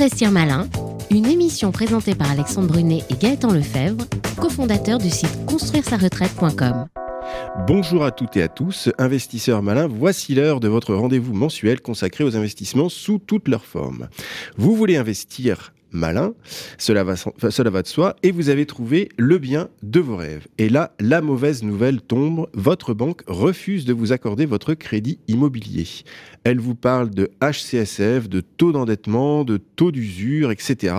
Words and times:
Investir 0.00 0.30
Malin, 0.30 0.68
une 1.10 1.26
émission 1.26 1.72
présentée 1.72 2.14
par 2.14 2.30
Alexandre 2.30 2.68
Brunet 2.68 3.02
et 3.10 3.14
Gaëtan 3.14 3.50
Lefebvre, 3.50 4.06
cofondateurs 4.36 4.98
du 4.98 5.10
site 5.10 5.44
construire-sa-retraite.com. 5.46 6.86
Bonjour 7.66 8.04
à 8.04 8.12
toutes 8.12 8.36
et 8.36 8.42
à 8.44 8.48
tous, 8.48 8.90
investisseurs 8.96 9.60
malins, 9.60 9.88
voici 9.88 10.36
l'heure 10.36 10.60
de 10.60 10.68
votre 10.68 10.94
rendez-vous 10.94 11.34
mensuel 11.34 11.80
consacré 11.80 12.22
aux 12.22 12.36
investissements 12.36 12.88
sous 12.88 13.18
toutes 13.18 13.48
leurs 13.48 13.64
formes. 13.64 14.08
Vous 14.56 14.76
voulez 14.76 14.96
investir 14.96 15.72
malin, 15.92 16.34
cela 16.78 17.04
va, 17.04 17.14
de 17.14 17.86
soi, 17.86 18.16
et 18.22 18.30
vous 18.30 18.48
avez 18.48 18.66
trouvé 18.66 19.08
le 19.16 19.38
bien 19.38 19.68
de 19.82 20.00
vos 20.00 20.16
rêves. 20.16 20.46
Et 20.58 20.68
là, 20.68 20.94
la 21.00 21.20
mauvaise 21.20 21.62
nouvelle 21.62 22.00
tombe, 22.00 22.48
votre 22.52 22.94
banque 22.94 23.22
refuse 23.26 23.84
de 23.84 23.92
vous 23.92 24.12
accorder 24.12 24.46
votre 24.46 24.74
crédit 24.74 25.18
immobilier. 25.28 25.86
Elle 26.44 26.60
vous 26.60 26.74
parle 26.74 27.10
de 27.10 27.30
HCSF, 27.40 28.28
de 28.28 28.40
taux 28.40 28.72
d'endettement, 28.72 29.44
de 29.44 29.56
taux 29.56 29.92
d'usure, 29.92 30.50
etc. 30.50 30.94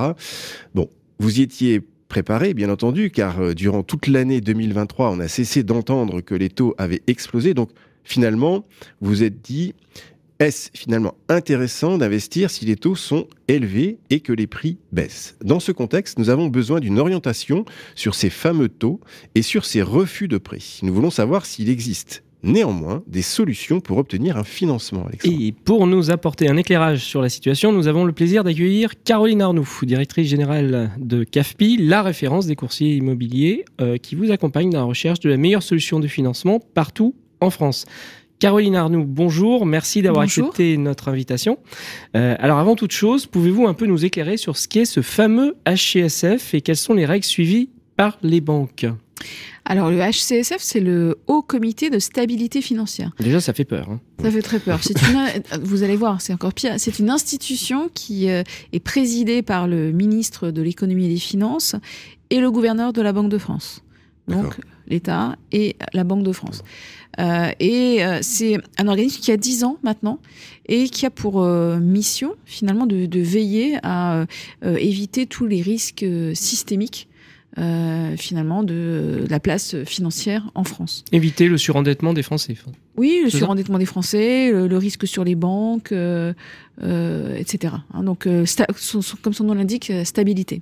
Bon, 0.74 0.90
vous 1.20 1.40
y 1.40 1.44
étiez 1.44 1.82
préparé, 2.08 2.54
bien 2.54 2.70
entendu, 2.70 3.12
car 3.12 3.40
euh, 3.40 3.54
durant 3.54 3.84
toute 3.84 4.08
l'année 4.08 4.42
2023, 4.42 5.12
on 5.12 5.20
a 5.20 5.28
cessé 5.28 5.64
d'entendre 5.64 6.22
que 6.22 6.36
les 6.36 6.50
taux 6.50 6.74
avaient 6.78 7.04
explosé. 7.08 7.54
Donc, 7.54 7.70
finalement, 8.04 8.66
vous 9.00 9.24
êtes 9.24 9.42
dit, 9.42 9.76
est-ce 10.40 10.70
finalement 10.74 11.16
intéressant 11.28 11.98
d'investir 11.98 12.50
si 12.50 12.64
les 12.66 12.78
taux 12.78 12.96
sont 12.96 13.28
élevés 13.50 13.98
et 14.10 14.22
que 14.22 14.32
les 14.32 14.48
prix 14.48 14.78
baissent? 14.94 15.36
Dans 15.44 15.60
ce 15.60 15.74
contexte, 15.74 16.18
nous 16.18 16.30
avons 16.30 16.48
besoin 16.48 16.80
d'une 16.80 16.98
orientation 16.98 17.66
sur 17.96 18.16
ces 18.16 18.30
fameux 18.30 18.70
taux 18.70 19.02
et 19.36 19.42
sur 19.42 19.66
ces 19.66 19.82
refus 19.82 20.30
de 20.30 20.38
prix. 20.38 20.80
Nous 20.82 20.94
voulons 20.94 21.12
savoir 21.12 21.46
s'il 21.46 21.70
existe 21.70 22.24
néanmoins 22.42 23.04
des 23.06 23.22
solutions 23.22 23.82
pour 23.82 23.98
obtenir 23.98 24.38
un 24.38 24.46
financement. 24.46 25.06
Et 25.26 25.52
pour 25.52 25.88
nous 25.88 26.10
apporter 26.10 26.48
un 26.48 26.56
éclairage 26.56 27.04
sur 27.04 27.22
la 27.22 27.28
situation, 27.28 27.74
nous 27.74 27.88
avons 27.88 28.06
le 28.06 28.14
plaisir 28.14 28.46
d'accueillir 28.46 28.94
Caroline 29.04 29.42
Arnoux, 29.42 29.68
directrice 29.84 30.30
générale 30.30 30.92
de 30.98 31.26
CAFPI, 31.26 31.76
la 31.82 32.02
référence 32.02 32.46
des 32.46 32.56
coursiers 32.56 32.96
immobiliers 32.96 33.66
euh, 33.82 33.98
qui 33.98 34.16
vous 34.16 34.32
accompagne 34.32 34.70
dans 34.70 34.80
la 34.80 34.86
recherche 34.86 35.20
de 35.20 35.30
la 35.30 35.36
meilleure 35.36 35.64
solution 35.64 36.00
de 36.00 36.08
financement 36.08 36.62
partout 36.74 37.14
en 37.42 37.50
France. 37.50 37.86
Caroline 38.40 38.78
Arnoux, 38.78 39.04
bonjour, 39.06 39.66
merci 39.66 40.02
d'avoir 40.02 40.24
accepté 40.24 40.78
notre 40.78 41.10
invitation. 41.10 41.60
Euh, 42.16 42.38
alors 42.40 42.58
avant 42.58 42.78
toute 42.78 42.94
chose, 42.94 43.26
pouvez-vous 43.26 43.68
un 43.68 43.74
peu 43.74 43.86
nous 43.86 44.06
éclairer 44.06 44.38
sur 44.38 44.56
ce 44.56 44.70
qu'est 44.70 44.86
ce 44.86 45.02
fameux 45.02 45.58
HCSF 45.68 46.54
et 46.54 46.62
quelles 46.62 46.78
sont 46.78 46.94
les 46.94 47.06
règles 47.06 47.26
suivies 47.26 47.70
par 47.98 48.18
les 48.24 48.40
banques? 48.40 48.86
Alors 49.66 49.92
le 49.92 49.98
HCSF, 49.98 50.60
c'est 50.60 50.80
le 50.80 51.20
Haut 51.28 51.42
Comité 51.42 51.90
de 51.90 52.00
Stabilité 52.00 52.62
Financière. 52.62 53.12
Déjà, 53.20 53.42
ça 53.42 53.52
fait 53.52 53.66
peur. 53.66 53.90
Hein. 53.90 54.00
Ça 54.24 54.32
fait 54.32 54.42
très 54.42 54.60
peur. 54.60 54.80
Une, 54.90 55.62
vous 55.62 55.84
allez 55.84 55.98
voir, 55.98 56.22
c'est 56.22 56.32
encore 56.32 56.54
pire. 56.54 56.76
C'est 56.78 56.98
une 56.98 57.10
institution 57.10 57.90
qui 57.94 58.30
euh, 58.30 58.44
est 58.72 58.80
présidée 58.80 59.42
par 59.42 59.68
le 59.68 59.92
ministre 59.92 60.50
de 60.50 60.62
l'économie 60.62 61.08
et 61.08 61.14
des 61.14 61.20
finances 61.20 61.76
et 62.30 62.40
le 62.40 62.50
gouverneur 62.52 62.94
de 62.94 63.02
la 63.02 63.12
Banque 63.12 63.30
de 63.30 63.38
France. 63.38 63.84
Donc 64.30 64.56
l'État 64.90 65.36
et 65.52 65.76
la 65.94 66.04
Banque 66.04 66.24
de 66.24 66.32
France. 66.32 66.64
Euh, 67.20 67.52
et 67.60 68.04
euh, 68.04 68.20
c'est 68.22 68.58
un 68.78 68.88
organisme 68.88 69.22
qui 69.22 69.32
a 69.32 69.38
10 69.38 69.64
ans 69.64 69.78
maintenant 69.84 70.20
et 70.68 70.90
qui 70.90 71.06
a 71.06 71.10
pour 71.10 71.42
euh, 71.42 71.80
mission 71.80 72.36
finalement 72.46 72.86
de, 72.86 73.08
de 73.08 73.20
veiller 73.20 73.78
à 73.84 74.26
éviter 74.64 75.26
tous 75.26 75.46
les 75.46 75.62
risques 75.62 76.06
systémiques 76.34 77.09
euh, 77.58 78.16
finalement 78.16 78.62
de, 78.62 79.26
la 79.28 79.40
place 79.40 79.76
financière 79.84 80.52
en 80.54 80.64
France. 80.64 81.04
Éviter 81.12 81.48
le 81.48 81.58
surendettement 81.58 82.14
des 82.14 82.22
Français. 82.22 82.56
Oui, 82.96 83.22
le 83.24 83.30
surendettement 83.32 83.80
des 83.80 83.88
Français, 83.88 84.52
le, 84.52 84.78
risque 84.78 85.08
sur 85.08 85.24
les 85.24 85.34
banques, 85.34 85.92
euh, 85.92 86.34
euh, 86.84 87.36
etc. 87.36 87.74
Hein, 87.92 88.04
donc, 88.04 88.28
comme 89.24 89.34
son 89.34 89.44
nom 89.46 89.56
l'indique, 89.56 89.92
stabilité. 90.04 90.62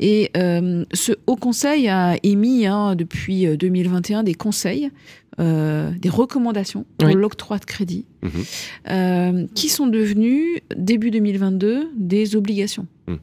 Et 0.00 0.30
ce 0.34 1.12
Haut 1.26 1.36
Conseil 1.36 1.88
a 1.88 2.16
émis 2.22 2.66
hein, 2.66 2.94
depuis 2.94 3.46
2021 3.56 4.22
des 4.22 4.34
conseils, 4.34 4.90
des 5.38 6.08
recommandations 6.10 6.84
pour 6.98 7.08
l'octroi 7.08 7.58
de 7.58 7.64
crédit, 7.64 8.04
mhm. 8.22 9.48
qui 9.54 9.70
sont 9.70 9.86
devenus, 9.86 10.60
début 10.76 11.10
2022, 11.10 11.90
des 11.96 12.36
obligations 12.36 12.86
mhm. 13.08 13.18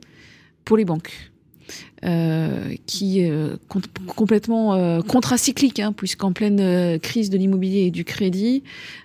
pour 0.65 0.75
les 0.75 0.85
banques. 0.85 1.29
Euh, 2.05 2.75
qui 2.85 3.19
est 3.19 3.29
euh, 3.29 3.57
complètement 4.07 4.73
euh, 4.73 5.01
contracyclique, 5.01 5.81
hein, 5.81 5.91
puisqu'en 5.91 6.31
pleine 6.31 6.61
euh, 6.61 6.97
crise 6.97 7.29
de 7.29 7.37
l'immobilier 7.37 7.87
et 7.87 7.91
du 7.91 8.05
crédit, 8.05 8.63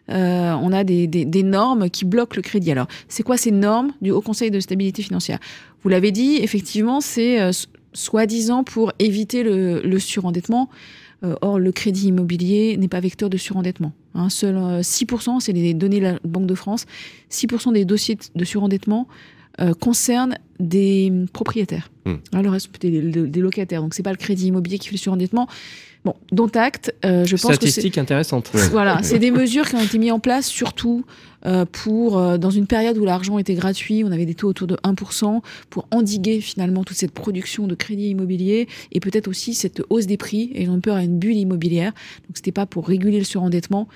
on 0.08 0.72
a 0.72 0.84
des, 0.84 1.08
des, 1.08 1.24
des, 1.24 1.42
normes 1.42 1.90
qui 1.90 2.04
bloquent 2.04 2.36
le 2.36 2.42
crédit. 2.42 2.70
Alors, 2.70 2.86
c'est 3.08 3.24
quoi 3.24 3.36
ces 3.36 3.50
normes 3.50 3.90
du 4.00 4.12
Haut 4.12 4.20
Conseil 4.20 4.52
de 4.52 4.60
stabilité 4.60 5.02
financière? 5.02 5.40
Vous 5.82 5.88
l'avez 5.88 6.12
dit, 6.12 6.36
effectivement, 6.36 7.00
c'est 7.00 7.40
soi-disant 7.94 8.62
pour 8.62 8.92
éviter 9.00 9.42
le, 9.42 9.80
le 9.80 9.98
surendettement. 9.98 10.68
Or, 11.40 11.58
le 11.58 11.72
crédit 11.72 12.08
immobilier 12.08 12.76
n'est 12.76 12.88
pas 12.88 13.00
vecteur 13.00 13.30
de 13.30 13.38
surendettement. 13.38 13.92
Hein. 14.14 14.28
Seul 14.28 14.56
6%, 14.56 15.40
c'est 15.40 15.52
les 15.52 15.74
données 15.74 15.98
de 15.98 16.04
la 16.04 16.18
Banque 16.22 16.46
de 16.46 16.54
France, 16.54 16.84
6% 17.30 17.72
des 17.72 17.84
dossiers 17.84 18.18
de 18.34 18.44
surendettement 18.44 19.08
euh, 19.60 19.74
concerne 19.74 20.36
des 20.60 21.12
propriétaires. 21.32 21.90
Hein, 22.06 22.42
le 22.42 22.50
reste, 22.50 22.70
des, 22.80 23.00
des 23.00 23.40
locataires. 23.40 23.82
Donc, 23.82 23.94
c'est 23.94 24.02
pas 24.02 24.12
le 24.12 24.16
crédit 24.16 24.48
immobilier 24.48 24.78
qui 24.78 24.88
fait 24.88 24.94
le 24.94 24.98
surendettement. 24.98 25.48
Bon, 26.04 26.14
dont 26.32 26.48
acte, 26.48 26.94
euh, 27.06 27.24
je 27.24 27.34
pense 27.36 27.54
Statistique 27.54 27.96
intéressante. 27.96 28.50
Voilà, 28.70 29.02
c'est 29.02 29.18
des 29.18 29.30
mesures 29.30 29.66
qui 29.66 29.74
ont 29.74 29.80
été 29.80 29.96
mises 29.96 30.12
en 30.12 30.18
place 30.18 30.46
surtout 30.46 31.06
euh, 31.46 31.64
pour, 31.64 32.18
euh, 32.18 32.36
dans 32.36 32.50
une 32.50 32.66
période 32.66 32.98
où 32.98 33.06
l'argent 33.06 33.38
était 33.38 33.54
gratuit, 33.54 34.04
on 34.04 34.12
avait 34.12 34.26
des 34.26 34.34
taux 34.34 34.48
autour 34.48 34.66
de 34.66 34.76
1%, 34.76 35.40
pour 35.70 35.88
endiguer 35.90 36.42
finalement 36.42 36.84
toute 36.84 36.98
cette 36.98 37.12
production 37.12 37.66
de 37.66 37.74
crédit 37.74 38.10
immobilier 38.10 38.68
et 38.92 39.00
peut-être 39.00 39.28
aussi 39.28 39.54
cette 39.54 39.82
hausse 39.88 40.06
des 40.06 40.18
prix. 40.18 40.50
Et 40.54 40.68
ont 40.68 40.80
peur 40.80 40.96
à 40.96 41.02
une 41.02 41.18
bulle 41.18 41.36
immobilière. 41.36 41.92
Donc, 42.28 42.36
c'était 42.36 42.52
pas 42.52 42.66
pour 42.66 42.86
réguler 42.86 43.18
le 43.18 43.24
surendettement, 43.24 43.88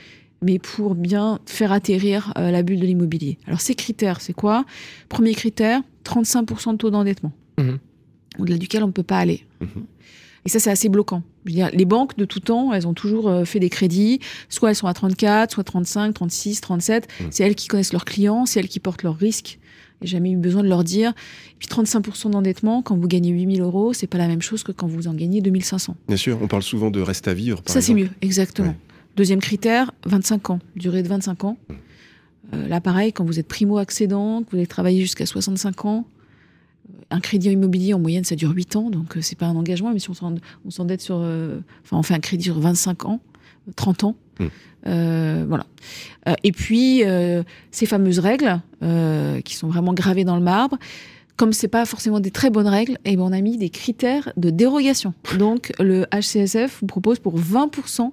mais 0.42 0.58
pour 0.58 0.94
bien 0.94 1.40
faire 1.46 1.72
atterrir 1.72 2.32
euh, 2.38 2.50
la 2.50 2.62
bulle 2.62 2.80
de 2.80 2.86
l'immobilier. 2.86 3.38
Alors 3.46 3.60
ces 3.60 3.74
critères, 3.74 4.20
c'est 4.20 4.32
quoi? 4.32 4.64
Premier 5.08 5.34
critère, 5.34 5.80
35% 6.04 6.72
de 6.72 6.76
taux 6.76 6.90
d'endettement, 6.90 7.32
mhm. 7.58 7.78
au-delà 8.38 8.58
duquel 8.58 8.82
on 8.84 8.88
ne 8.88 8.92
peut 8.92 9.02
pas 9.02 9.18
aller. 9.18 9.46
Mhm. 9.60 9.84
Et 10.44 10.50
ça, 10.50 10.60
c'est 10.60 10.70
assez 10.70 10.88
bloquant. 10.88 11.22
les 11.44 11.84
banques 11.84 12.16
de 12.16 12.24
tout 12.24 12.40
temps, 12.40 12.72
elles 12.72 12.86
ont 12.86 12.94
toujours 12.94 13.28
euh, 13.28 13.44
fait 13.44 13.60
des 13.60 13.68
crédits. 13.68 14.20
Soit 14.48 14.70
elles 14.70 14.76
sont 14.76 14.86
à 14.86 14.94
34, 14.94 15.52
soit 15.52 15.64
35, 15.64 16.14
36, 16.14 16.60
37. 16.62 17.08
C'est 17.30 17.44
elles 17.44 17.54
qui 17.54 17.68
connaissent 17.68 17.92
leurs 17.92 18.06
clients, 18.06 18.46
c'est 18.46 18.60
elles 18.60 18.68
qui 18.68 18.80
portent 18.80 19.02
leurs 19.02 19.18
risques. 19.18 19.58
J'ai 20.00 20.12
jamais 20.12 20.30
eu 20.30 20.36
besoin 20.36 20.62
de 20.62 20.68
leur 20.68 20.84
dire. 20.84 21.10
Et 21.50 21.56
puis 21.58 21.68
35% 21.68 22.30
d'endettement, 22.30 22.82
quand 22.82 22.96
vous 22.96 23.08
gagnez 23.08 23.30
8000 23.30 23.60
euros, 23.60 23.92
c'est 23.92 24.06
pas 24.06 24.16
la 24.16 24.28
même 24.28 24.40
chose 24.40 24.62
que 24.62 24.72
quand 24.72 24.86
vous 24.86 25.08
en 25.08 25.14
gagnez 25.14 25.40
2500. 25.40 25.96
Bien 26.06 26.16
sûr, 26.16 26.38
on 26.40 26.46
parle 26.46 26.62
souvent 26.62 26.90
de 26.90 27.00
reste 27.00 27.28
à 27.28 27.34
vivre. 27.34 27.60
ça, 27.66 27.80
c'est 27.80 27.94
mieux, 27.94 28.08
exactement. 28.22 28.74
Deuxième 29.18 29.40
critère, 29.40 29.90
25 30.06 30.50
ans, 30.50 30.58
durée 30.76 31.02
de 31.02 31.08
25 31.08 31.42
ans. 31.42 31.56
Euh, 32.54 32.68
là, 32.68 32.80
pareil, 32.80 33.12
quand 33.12 33.24
vous 33.24 33.40
êtes 33.40 33.48
primo-accédant, 33.48 34.44
que 34.44 34.52
vous 34.52 34.58
avez 34.58 34.68
travaillé 34.68 35.00
jusqu'à 35.00 35.26
65 35.26 35.86
ans, 35.86 36.06
euh, 36.88 37.02
un 37.10 37.18
crédit 37.18 37.50
immobilier, 37.50 37.94
en 37.94 37.98
moyenne, 37.98 38.22
ça 38.22 38.36
dure 38.36 38.52
8 38.52 38.76
ans, 38.76 38.90
donc 38.90 39.16
euh, 39.16 39.20
c'est 39.20 39.36
pas 39.36 39.46
un 39.46 39.56
engagement, 39.56 39.92
mais 39.92 39.98
si 39.98 40.08
on 40.08 40.70
s'endette 40.70 41.00
sur... 41.00 41.16
enfin, 41.16 41.96
on 41.96 42.04
fait 42.04 42.14
un 42.14 42.20
crédit 42.20 42.44
sur 42.44 42.60
25 42.60 43.06
ans, 43.06 43.20
30 43.74 44.04
ans. 44.04 44.14
Hmm. 44.38 45.44
voilà. 45.48 45.66
et 46.44 46.52
puis, 46.52 47.02
ces 47.72 47.86
fameuses 47.86 48.20
règles, 48.20 48.60
qui 49.44 49.56
sont 49.56 49.66
vraiment 49.66 49.94
gravées 49.94 50.24
dans 50.24 50.36
le 50.36 50.44
marbre, 50.44 50.78
comme 51.34 51.52
c'est 51.52 51.66
pas 51.66 51.86
forcément 51.86 52.20
des 52.20 52.30
très 52.30 52.50
bonnes 52.50 52.68
règles, 52.68 52.98
et 53.04 53.14
eh 53.14 53.16
ben 53.16 53.22
on 53.24 53.32
a 53.32 53.40
mis 53.40 53.58
des 53.58 53.70
critères 53.70 54.32
de 54.36 54.50
dérogation. 54.50 55.12
Donc, 55.38 55.72
le 55.80 56.06
HCSF 56.12 56.78
vous 56.80 56.86
propose 56.86 57.18
pour 57.18 57.36
20% 57.36 58.02
euh, 58.02 58.10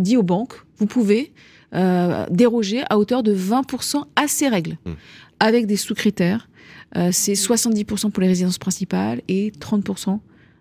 dit 0.00 0.16
aux 0.16 0.22
banques, 0.22 0.54
vous 0.78 0.86
pouvez 0.86 1.32
euh, 1.74 2.26
déroger 2.30 2.82
à 2.90 2.98
hauteur 2.98 3.22
de 3.22 3.34
20% 3.34 4.04
à 4.16 4.28
ces 4.28 4.48
règles, 4.48 4.76
hmm. 4.84 4.92
avec 5.40 5.66
des 5.66 5.76
sous-critères. 5.76 6.48
Euh, 6.96 7.10
c'est 7.12 7.32
70% 7.32 8.10
pour 8.10 8.20
les 8.20 8.28
résidences 8.28 8.58
principales 8.58 9.22
et 9.28 9.50
30% 9.50 10.18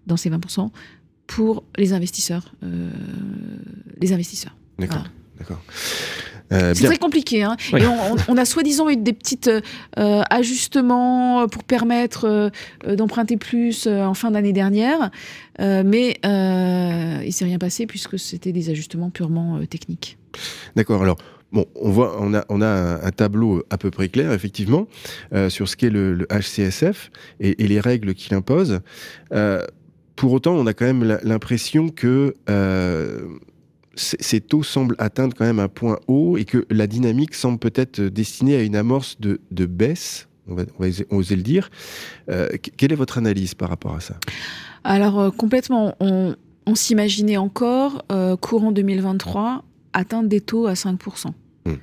dans 0.08 0.18
ces 0.18 0.30
20% 0.30 0.70
pour 1.28 1.64
les 1.78 1.94
investisseurs. 1.94 2.54
les 4.00 4.14
investisseurs. 4.14 4.56
D'accord. 4.80 5.06
D'accord. 5.38 5.62
Euh, 6.52 6.74
c'est 6.74 6.86
très 6.86 6.98
compliqué. 6.98 7.44
Hein. 7.44 7.56
Et 7.78 7.84
on, 8.28 8.38
a 8.38 8.46
soi-disant 8.46 8.90
eu 8.90 8.98
des 8.98 9.14
petits 9.14 9.40
euh, 9.98 10.22
ajustements 10.30 11.48
pour 11.48 11.64
permettre 11.64 12.26
euh, 12.86 12.96
d'emprunter 12.96 13.38
plus 13.38 13.88
en 13.88 14.14
fin 14.14 14.32
d'année 14.32 14.54
dernière, 14.54 15.12
mais 15.60 16.20
il 16.24 17.34
s'est 17.34 17.46
rien 17.46 17.60
passé 17.60 17.86
puisque 17.86 18.20
c'était 18.20 18.52
des 18.52 18.70
ajustements 18.70 19.10
purement 19.10 19.60
techniques. 19.70 20.18
D'accord. 20.76 21.02
Alors. 21.02 21.18
Bon, 21.54 21.66
on 21.76 21.92
voit, 21.92 22.16
on 22.22 22.34
a, 22.34 22.46
on 22.48 22.62
a 22.62 23.06
un, 23.06 23.12
tableau 23.12 23.62
à 23.70 23.78
peu 23.78 23.92
près 23.92 24.08
clair, 24.08 24.32
effectivement, 24.32 24.88
sur 25.50 25.68
ce 25.68 25.76
qu'est 25.76 25.90
le, 25.90 26.26
HCSF 26.32 27.12
et, 27.42 27.62
et, 27.62 27.68
les 27.68 27.82
règles 27.82 28.14
qu'il 28.14 28.34
impose. 28.36 28.80
pour 30.16 30.32
autant, 30.32 30.54
on 30.54 30.66
a 30.66 30.74
quand 30.74 30.86
même 30.86 31.20
l'impression 31.24 31.90
que 31.90 32.36
ces 33.96 34.40
taux 34.40 34.64
semblent 34.64 34.96
atteindre 35.00 35.36
quand 35.38 35.46
même 35.46 35.60
un 35.60 35.68
point 35.68 36.00
haut 36.08 36.38
et 36.38 36.46
que 36.46 36.66
la 36.70 36.88
dynamique 36.88 37.36
semble 37.36 37.60
peut-être 37.60 38.02
destinée 38.02 38.56
à 38.56 38.64
une 38.64 38.76
amorce 38.76 39.18
de, 39.20 39.66
baisse 39.66 40.28
on 40.48 40.56
va, 40.56 40.64
oser 41.10 41.36
le 41.36 41.44
dire. 41.44 41.70
quelle 42.78 42.92
est 42.92 42.96
votre 42.96 43.18
analyse 43.18 43.54
par 43.54 43.70
rapport 43.70 43.96
à 43.96 44.00
ça? 44.00 44.16
Alors 44.84 45.34
complètement, 45.36 45.96
on, 46.00 46.36
s'imaginait 46.74 47.38
encore 47.38 48.06
courant 48.40 48.72
2023 48.72 49.64
atteindre 49.94 50.30
des 50.30 50.42
taux 50.42 50.68
à 50.68 50.74
5%. 50.74 51.28
Hmm. 51.66 51.74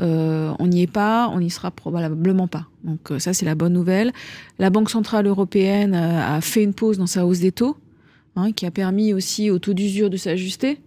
on 0.00 0.66
n'y 0.66 0.82
est 0.82 0.90
pas, 0.90 1.28
on 1.32 1.38
n'y 1.40 1.50
sera 1.50 1.70
probablement 1.70 2.48
pas. 2.48 2.66
Donc 2.84 3.12
ça, 3.18 3.32
c'est 3.32 3.46
la 3.46 3.54
bonne 3.54 3.72
nouvelle. 3.72 4.12
La 4.58 4.70
Banque 4.70 4.90
centrale 4.90 5.26
européenne 5.26 5.94
a 5.94 6.40
fait 6.40 6.62
une 6.62 6.74
pause 6.74 6.98
dans 6.98 7.06
sa 7.06 7.24
hausse 7.24 7.40
des 7.40 7.52
taux, 7.52 7.76
hein, 8.36 8.52
qui 8.52 8.66
a 8.66 8.70
permis 8.70 9.14
aussi 9.14 9.50
au 9.50 9.58
taux 9.58 9.74
d'usure 9.74 10.10
de 10.10 10.16
s'ajuster. 10.16 10.78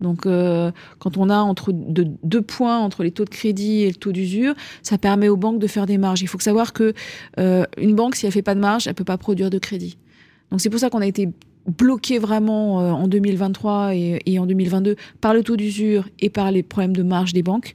Donc, 0.00 0.26
euh, 0.26 0.70
quand 0.98 1.16
on 1.16 1.30
a 1.30 1.38
entre 1.38 1.72
deux, 1.72 2.42
points 2.42 2.78
entre 2.78 3.02
les 3.02 3.10
taux 3.10 3.24
de 3.24 3.30
crédit 3.30 3.82
et 3.82 3.88
le 3.88 3.94
taux 3.94 4.12
d'usure, 4.12 4.54
ça 4.82 4.98
permet 4.98 5.28
aux 5.28 5.36
banques 5.36 5.58
de 5.58 5.66
faire 5.66 5.86
des 5.86 5.98
marges. 5.98 6.22
Il 6.22 6.28
faut 6.28 6.38
savoir 6.38 6.72
que 6.72 6.92
euh, 7.38 7.64
une 7.78 7.94
banque, 7.94 8.16
si 8.16 8.26
elle 8.26 8.32
fait 8.32 8.42
pas 8.42 8.54
de 8.54 8.60
marge, 8.60 8.86
elle 8.86 8.94
peut 8.94 9.04
pas 9.04 9.18
produire 9.18 9.50
de 9.50 9.58
crédit. 9.58 9.96
Donc, 10.50 10.60
c'est 10.60 10.70
pour 10.70 10.78
ça 10.78 10.90
qu'on 10.90 11.00
a 11.00 11.06
été 11.06 11.30
bloqué 11.66 12.18
vraiment 12.18 12.80
euh, 12.80 12.90
en 12.92 13.08
2023 13.08 13.94
et, 13.94 14.38
en 14.38 14.46
2022 14.46 14.96
par 15.20 15.34
le 15.34 15.42
taux 15.42 15.56
d'usure 15.56 16.08
et 16.20 16.30
par 16.30 16.52
les 16.52 16.62
problèmes 16.62 16.94
de 16.94 17.02
marge 17.02 17.32
des 17.32 17.42
banques, 17.42 17.74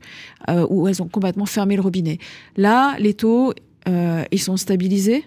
où 0.70 0.88
elles 0.88 1.02
ont 1.02 1.08
complètement 1.08 1.46
fermé 1.46 1.76
le 1.76 1.82
robinet. 1.82 2.20
Là, 2.56 2.96
les 3.00 3.14
taux, 3.14 3.54
ils 3.88 4.42
sont 4.42 4.58
stabilisés. 4.58 5.26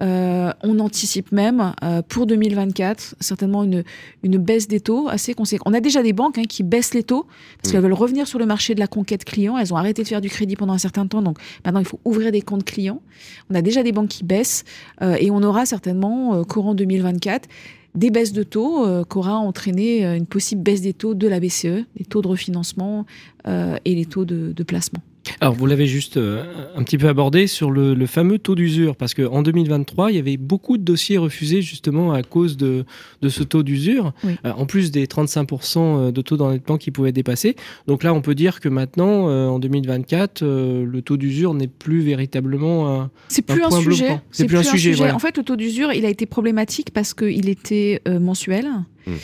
Euh, 0.00 0.52
on 0.62 0.78
anticipe 0.78 1.32
même 1.32 1.72
euh, 1.82 2.02
pour 2.02 2.26
2024 2.26 3.16
certainement 3.18 3.64
une, 3.64 3.82
une 4.22 4.38
baisse 4.38 4.68
des 4.68 4.80
taux 4.80 5.08
assez 5.08 5.34
conséquente. 5.34 5.66
On 5.66 5.74
a 5.74 5.80
déjà 5.80 6.02
des 6.02 6.12
banques 6.12 6.38
hein, 6.38 6.44
qui 6.48 6.62
baissent 6.62 6.94
les 6.94 7.02
taux 7.02 7.26
parce 7.60 7.72
qu'elles 7.72 7.82
veulent 7.82 7.92
revenir 7.92 8.26
sur 8.26 8.38
le 8.38 8.46
marché 8.46 8.74
de 8.74 8.80
la 8.80 8.86
conquête 8.86 9.24
client. 9.24 9.58
Elles 9.58 9.72
ont 9.74 9.76
arrêté 9.76 10.02
de 10.02 10.08
faire 10.08 10.20
du 10.20 10.28
crédit 10.28 10.54
pendant 10.54 10.72
un 10.72 10.78
certain 10.78 11.06
temps, 11.06 11.22
donc 11.22 11.38
maintenant 11.64 11.80
il 11.80 11.86
faut 11.86 12.00
ouvrir 12.04 12.30
des 12.30 12.42
comptes 12.42 12.64
clients. 12.64 13.02
On 13.50 13.54
a 13.54 13.62
déjà 13.62 13.82
des 13.82 13.92
banques 13.92 14.08
qui 14.08 14.24
baissent 14.24 14.64
euh, 15.02 15.16
et 15.18 15.30
on 15.30 15.42
aura 15.42 15.66
certainement 15.66 16.44
courant 16.44 16.74
2024 16.74 17.48
des 17.94 18.10
baisses 18.10 18.32
de 18.32 18.44
taux 18.44 18.86
qu'aura 19.06 19.38
entraîné 19.38 20.04
une 20.04 20.26
possible 20.26 20.62
baisse 20.62 20.82
des 20.82 20.92
taux 20.92 21.14
de 21.14 21.26
la 21.26 21.40
BCE, 21.40 21.84
les 21.96 22.04
taux 22.08 22.22
de 22.22 22.28
refinancement 22.28 23.06
et 23.46 23.94
les 23.94 24.04
taux 24.04 24.24
de 24.24 24.62
placement. 24.62 25.00
Alors, 25.40 25.54
vous 25.54 25.66
l'avez 25.66 25.86
juste 25.86 26.16
euh, 26.16 26.44
un 26.76 26.82
petit 26.82 26.98
peu 26.98 27.08
abordé 27.08 27.46
sur 27.46 27.70
le, 27.70 28.06
fameux 28.06 28.38
taux 28.38 28.54
d'usure, 28.54 28.96
parce 28.96 29.14
qu'en 29.14 29.42
2023, 29.42 30.10
il 30.10 30.16
y 30.16 30.18
avait 30.18 30.36
beaucoup 30.36 30.78
de 30.78 30.82
dossiers 30.82 31.18
refusés 31.18 31.62
justement 31.62 32.12
à 32.12 32.22
cause 32.22 32.56
de, 32.56 32.84
ce 33.26 33.42
taux 33.42 33.62
d'usure, 33.62 34.12
euh, 34.24 34.32
en 34.44 34.66
plus 34.66 34.90
des 34.90 35.06
35% 35.06 35.78
euh, 35.78 36.10
de 36.10 36.22
taux 36.22 36.36
d'endettement 36.36 36.78
qui 36.78 36.90
pouvaient 36.90 37.12
dépasser. 37.12 37.56
Donc 37.86 38.02
là, 38.02 38.14
on 38.14 38.20
peut 38.20 38.34
dire 38.34 38.60
que 38.60 38.68
maintenant, 38.68 39.28
en 39.28 39.58
2024, 39.58 40.42
le 40.42 41.00
taux 41.02 41.16
d'usure 41.16 41.54
n'est 41.54 41.68
plus 41.68 42.00
véritablement 42.00 43.00
un, 43.00 43.10
C'est 43.28 43.42
plus 43.42 43.62
un, 43.62 43.70
sujet. 43.70 44.20
C'est 44.30 44.46
plus, 44.46 44.58
un 44.58 44.62
sujet. 44.62 45.10
En 45.10 45.18
fait, 45.18 45.36
le 45.36 45.42
taux 45.42 45.56
d'usure, 45.56 45.92
il 45.92 46.04
a 46.04 46.08
été 46.08 46.26
problématique 46.26 46.92
parce 46.92 47.14
qu'il 47.14 47.48
était 47.48 48.00
mensuel. 48.06 48.68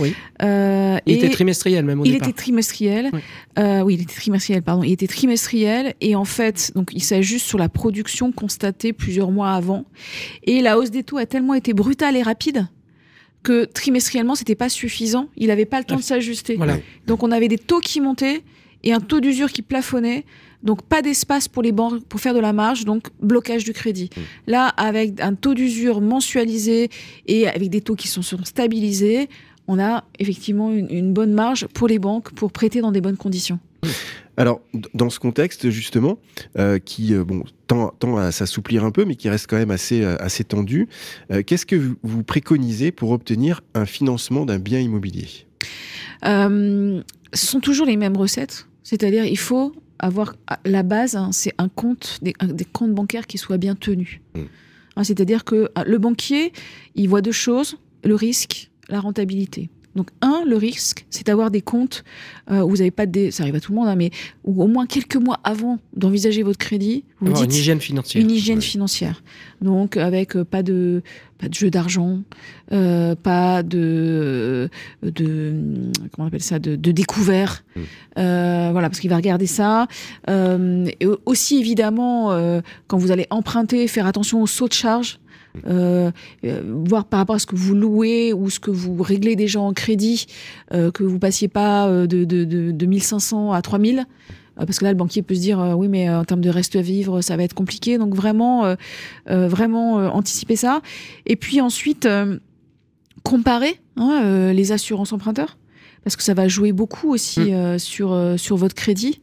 Oui. 0.00 0.14
Euh, 0.42 0.98
il 1.06 1.16
était 1.16 1.31
trimestriel 1.31 1.84
même 1.84 2.00
au 2.00 2.04
il 2.04 2.14
Était 2.14 2.32
trimestriel. 2.32 3.10
Oui. 3.12 3.20
Euh, 3.58 3.81
oui, 3.82 3.94
il 3.94 4.02
était 4.02 4.14
trimestriel, 4.14 4.62
pardon. 4.62 4.82
Il 4.82 4.92
était 4.92 5.06
trimestriel 5.06 5.94
et 6.00 6.16
en 6.16 6.25
fait, 6.25 6.72
donc 6.75 6.90
il 6.92 7.02
s'ajuste 7.02 7.46
sur 7.46 7.58
la 7.58 7.69
production 7.69 8.32
constatée 8.32 8.92
plusieurs 8.92 9.31
mois 9.31 9.52
avant. 9.52 9.84
Et 10.44 10.60
la 10.60 10.78
hausse 10.78 10.90
des 10.90 11.02
taux 11.02 11.19
a 11.19 11.26
tellement 11.26 11.54
été 11.54 11.72
brutale 11.72 12.16
et 12.16 12.22
rapide 12.22 12.66
que 13.42 13.66
trimestriellement, 13.66 14.34
c'était 14.34 14.54
pas 14.54 14.69
suffisant. 14.69 15.28
Il 15.36 15.48
n'avait 15.48 15.66
pas 15.66 15.78
le 15.78 15.84
temps 15.84 15.96
de 15.96 16.02
s'ajuster. 16.02 16.56
Voilà. 16.56 16.78
Donc 17.06 17.22
on 17.22 17.30
avait 17.30 17.48
des 17.48 17.58
taux 17.58 17.80
qui 17.80 18.00
montaient 18.00 18.42
et 18.82 18.92
un 18.92 19.00
taux 19.00 19.20
d'usure 19.20 19.52
qui 19.52 19.62
plafonnait. 19.62 20.25
Donc 20.62 20.82
pas 20.82 21.02
d'espace 21.02 21.46
pour 21.46 21.62
les 21.62 21.72
banques 21.72 22.02
pour 22.04 22.20
faire 22.20 22.32
de 22.32 22.40
la 22.40 22.54
marge, 22.54 22.87
donc 22.87 23.08
blocage 23.20 23.64
du 23.64 23.75
crédit. 23.75 24.08
Mmh. 24.16 24.20
Là, 24.46 24.69
avec 24.69 25.20
un 25.20 25.34
taux 25.34 25.52
d'usure 25.52 26.00
mensualisé 26.00 26.88
et 27.26 27.46
avec 27.46 27.69
des 27.69 27.82
taux 27.82 27.94
qui 27.94 28.08
sont 28.08 28.22
stabilisés, 28.22 29.28
on 29.66 29.78
a 29.78 30.05
effectivement 30.19 30.72
une, 30.72 31.12
bonne 31.12 31.32
marge 31.32 31.66
pour 31.69 31.88
les 31.88 31.99
banques 31.99 32.32
pour 32.32 32.52
prêter 32.52 32.81
dans 32.81 32.93
des 32.93 33.00
bonnes 33.00 33.16
conditions. 33.16 33.58
Alors, 34.37 34.61
dans 34.94 35.11
ce 35.11 35.20
contexte, 35.20 35.70
justement, 35.70 36.19
euh, 36.58 36.78
qui 36.78 37.14
euh, 37.14 37.25
bon, 37.25 37.44
tend, 37.69 38.16
à 38.16 38.32
s'assouplir 38.32 38.84
un 38.84 38.90
peu, 38.90 39.05
mais 39.05 39.14
qui 39.14 39.28
reste 39.28 39.46
quand 39.49 39.56
même 39.56 39.70
assez, 39.70 40.02
euh, 40.02 40.16
assez 40.19 40.43
tendu, 40.43 40.88
qu'est-ce 41.46 41.66
que 41.66 41.76
vous, 42.02 42.22
préconisez 42.25 42.90
pour 42.90 43.11
obtenir 43.12 43.61
un 43.75 43.87
financement 43.87 44.44
d'un 44.44 44.58
bien 44.58 44.81
immobilier? 44.81 45.28
Ce 46.22 47.02
sont 47.32 47.61
toujours 47.61 47.87
les 47.87 47.96
mêmes 47.96 48.16
recettes. 48.16 48.66
C'est-à-dire, 48.82 49.25
il 49.25 49.38
faut 49.38 49.72
avoir 49.99 50.34
la 50.64 50.82
base, 50.82 51.16
hein, 51.16 51.31
c'est 51.32 51.52
un 51.58 51.69
compte, 51.69 52.19
des, 52.22 52.34
comptes 52.72 52.93
bancaires 52.93 53.26
qui 53.26 53.38
soient 53.38 53.56
bien 53.56 53.75
tenus. 53.75 54.20
Mmh. 54.34 54.40
Hein, 54.96 55.05
c'est-à-dire 55.05 55.44
que 55.44 55.70
le 55.87 55.99
banquier, 55.99 56.52
il 56.94 57.08
voit 57.08 57.22
deux 57.22 57.32
choses 57.32 57.78
le 58.05 58.14
risque 58.14 58.70
la 58.88 59.00
rentabilité. 59.00 59.70
Donc, 59.94 60.08
un, 60.22 60.42
le 60.44 60.56
risque, 60.56 61.06
c'est 61.08 61.26
d'avoir 61.26 61.50
des 61.50 61.60
comptes 61.60 62.04
euh, 62.50 62.62
où 62.62 62.70
vous 62.70 62.76
n'avez 62.78 62.90
pas 62.90 63.06
de... 63.06 63.31
Ça 63.31 63.44
arrive 63.44 63.54
à 63.54 63.60
tout 63.60 63.70
le 63.70 63.76
monde, 63.76 63.86
hein, 63.86 63.94
mais 63.94 64.10
où 64.42 64.62
au 64.62 64.66
moins 64.66 64.86
quelques 64.86 65.16
mois 65.16 65.38
avant 65.44 65.78
d'envisager 65.96 66.42
votre 66.42 66.58
crédit, 66.58 67.04
vous 67.20 67.32
dites... 67.32 67.44
Une 67.44 67.52
hygiène 67.52 67.81
financière. 67.81 68.22
Une 68.22 68.31
hygiène 68.31 68.60
financière. 68.60 69.22
Donc, 69.60 69.96
avec 69.96 70.36
euh, 70.36 70.44
pas 70.44 70.62
de 70.62 71.02
pas 71.38 71.48
de 71.48 71.54
jeu 71.54 71.69
d'argent, 71.69 72.20
euh, 72.72 73.14
pas 73.16 73.62
de... 73.62 74.69
de 75.02 75.54
comment 76.12 76.25
on 76.25 76.26
appelle 76.26 76.42
ça 76.42 76.58
De, 76.58 76.76
de 76.76 76.92
découvert. 76.92 77.64
Hmm. 77.76 77.82
voilà, 78.16 78.88
parce 78.88 79.00
qu'il 79.00 79.10
va 79.10 79.16
regarder 79.16 79.46
ça. 79.46 79.87
et 80.28 81.06
aussi, 81.26 81.58
évidemment, 81.58 82.30
quand 82.87 82.98
vous 82.98 83.10
allez 83.10 83.26
emprunter, 83.30 83.87
faire 83.88 84.06
attention 84.06 84.42
aux 84.42 84.46
sauts 84.46 84.69
de 84.69 84.72
charge 84.75 85.19
euh, 85.66 86.10
euh, 86.44 86.62
voir 86.84 87.04
par 87.04 87.18
rapport 87.18 87.36
à 87.36 87.38
ce 87.38 87.46
que 87.46 87.54
vous 87.54 87.74
louez 87.74 88.32
ou 88.32 88.50
ce 88.50 88.58
que 88.58 88.70
vous 88.70 89.00
réglez 89.02 89.36
déjà 89.36 89.60
en 89.60 89.72
crédit, 89.72 90.26
euh, 90.72 90.90
que 90.90 91.04
vous 91.04 91.18
passiez 91.18 91.48
pas 91.48 91.88
de, 91.88 92.24
de, 92.24 92.44
de, 92.44 92.86
1500 92.86 93.52
à 93.52 93.62
3000 93.62 94.04
parce 94.56 94.78
que 94.78 94.84
là, 94.84 94.92
le 94.92 94.96
banquier 94.96 95.22
peut 95.22 95.34
se 95.34 95.40
dire 95.40 95.58
oui, 95.76 95.88
mais 95.88 96.08
en 96.08 96.24
termes 96.24 96.40
de 96.40 96.48
reste 96.48 96.76
à 96.76 96.80
vivre, 96.80 97.20
ça 97.22 97.36
va 97.36 97.42
être 97.42 97.54
compliqué. 97.54 97.98
Donc 97.98 98.14
vraiment, 98.14 98.76
vraiment 99.26 99.94
anticiper 100.14 100.54
ça. 100.54 100.80
Et 101.26 101.34
puis 101.34 101.60
ensuite, 101.60 102.08
comparer 103.24 103.80
hein, 103.96 104.52
les 104.52 104.70
assurances 104.70 105.12
emprunteurs, 105.12 105.58
parce 106.04 106.14
que 106.14 106.22
ça 106.22 106.34
va 106.34 106.46
jouer 106.46 106.70
beaucoup 106.70 107.12
aussi 107.12 107.50
mmh. 107.50 107.80
sur 107.80 108.34
sur 108.36 108.56
votre 108.56 108.76
crédit. 108.76 109.20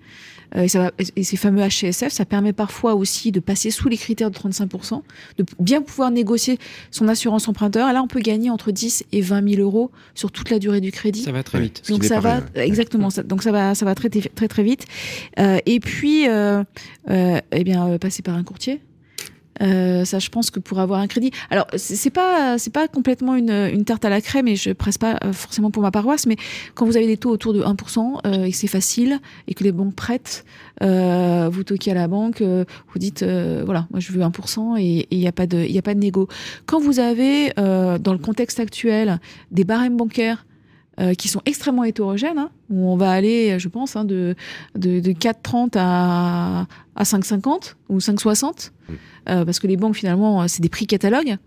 Euh, 0.56 0.64
et, 0.64 0.68
ça 0.68 0.80
va, 0.80 0.92
et 1.16 1.24
ces 1.24 1.38
fameux 1.38 1.66
HCSF, 1.68 2.12
ça 2.12 2.26
permet 2.26 2.54
parfois 2.54 2.96
aussi 2.96 3.32
de 3.32 3.40
passer 3.40 3.72
sous 3.72 3.90
les 3.90 3.98
critères 3.98 4.32
de 4.32 4.38
35%, 4.38 5.02
de 5.38 5.46
bien 5.60 5.82
pouvoir 5.82 6.12
négocier 6.12 6.58
son 6.92 7.08
assurance 7.08 7.48
emprunteur. 7.48 7.90
Et 7.90 7.94
là, 7.94 8.02
on 8.02 8.08
peut 8.08 8.20
gagner 8.20 8.50
entre 8.50 8.72
10 8.72 9.06
et 9.12 9.22
20 9.22 9.50
000 9.56 9.62
euros 9.62 9.92
sur 10.16 10.32
toute 10.32 10.50
la 10.50 10.60
durée 10.60 10.82
du 10.82 10.92
crédit. 10.92 11.24
Ça 11.24 11.32
va 11.32 11.44
très 11.44 11.60
vite. 11.60 11.84
Donc 11.90 12.04
ça 12.04 12.20
va, 12.20 12.42
exactement. 12.56 13.10
Ça, 13.10 13.24
donc 13.24 13.44
ça 13.44 13.52
va, 13.52 13.76
ça 13.76 13.86
va 13.86 13.96
très 13.96 14.10
très 14.10 14.48
très 14.48 14.64
vite. 14.64 14.86
Euh, 15.40 15.60
et 15.66 15.80
puis, 15.80 16.28
euh, 16.28 16.64
euh 17.10 17.40
eh 17.52 17.64
bien, 17.64 17.98
passer 17.98 18.22
par 18.22 18.36
un 18.36 18.44
courtier. 18.44 18.82
Euh, 19.62 20.06
ça, 20.06 20.20
je 20.20 20.30
pense 20.30 20.52
que 20.52 20.60
pour 20.60 20.80
avoir 20.80 21.00
un 21.00 21.08
crédit. 21.08 21.32
Alors, 21.50 21.68
c'est 21.76 22.10
pas, 22.10 22.58
c'est 22.58 22.74
pas 22.74 22.88
complètement 22.88 23.36
une, 23.36 23.52
une, 23.52 23.86
tarte 23.86 24.06
à 24.06 24.10
la 24.10 24.22
crème 24.22 24.48
et 24.48 24.56
je 24.56 24.72
presse 24.72 24.98
pas 24.98 25.18
euh, 25.24 25.34
forcément 25.34 25.72
pour 25.72 25.84
ma 25.84 25.92
paroisse, 25.92 26.26
mais 26.26 26.36
quand 26.74 26.86
vous 26.86 26.98
avez 26.98 27.08
des 27.08 27.18
taux 27.18 27.30
autour 27.30 27.54
de 27.54 27.62
1% 27.62 28.20
euh, 28.26 28.44
et 28.44 28.52
que 28.52 28.58
c'est 28.58 28.68
facile 28.68 29.20
et 29.48 29.54
que 29.54 29.64
les 29.64 29.72
banques 29.72 29.96
prêtent, 29.96 30.46
euh, 30.82 31.50
vous 31.52 31.64
toquez 31.64 31.92
à 31.92 31.96
la 31.96 32.08
banque, 32.08 32.42
euh, 32.42 32.66
vous 32.92 33.00
dites, 33.00 33.24
voilà, 33.24 33.88
moi 33.92 34.00
je 34.00 34.12
veux 34.12 34.22
1% 34.22 34.80
et 34.80 35.08
il 35.12 35.20
n'y 35.20 35.28
a 35.28 35.32
pas 35.32 35.48
de, 35.48 35.58
il 35.58 35.78
a 35.78 35.82
pas 35.82 35.94
de 35.94 36.00
négo. 36.00 36.28
Quand 36.66 36.80
vous 36.80 37.00
avez, 37.00 37.52
dans 37.56 38.14
le 38.14 38.18
contexte 38.18 38.60
actuel, 38.60 39.20
des 39.52 39.64
barèmes 39.64 39.98
bancaires 39.98 40.46
euh, 41.00 41.14
qui 41.14 41.30
sont 41.30 41.42
extrêmement 41.46 41.86
hétérogènes, 41.86 42.38
hein, 42.38 42.50
où 42.70 42.90
on 42.90 42.98
va 42.98 43.12
aller, 43.12 43.58
je 43.60 43.70
pense, 43.70 43.96
hein, 43.96 44.04
de, 44.04 44.36
de, 44.76 45.00
de 45.00 45.12
4,30 45.12 45.78
à, 45.78 46.68
à 46.96 47.04
5,50 47.04 47.76
ou 47.90 48.00
5,60, 48.00 48.72
mmh. 48.90 48.94
euh, 49.30 49.46
parce 49.46 49.60
que 49.60 49.68
les 49.68 49.78
banques, 49.78 49.96
finalement, 49.96 50.48
c'est 50.48 50.62
des 50.62 50.70
prix 50.70 50.88
catalogues. 50.88 51.38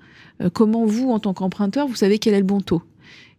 Euh, 0.43 0.51
comment 0.53 0.85
vous, 0.85 1.11
en 1.11 1.19
tant 1.19 1.35
qu'emprunteur, 1.35 1.87
vous 1.87 1.95
savez 1.95 2.19
quel 2.19 2.35
est 2.35 2.39
le 2.39 2.45
bon 2.45 2.61
taux? 2.61 2.83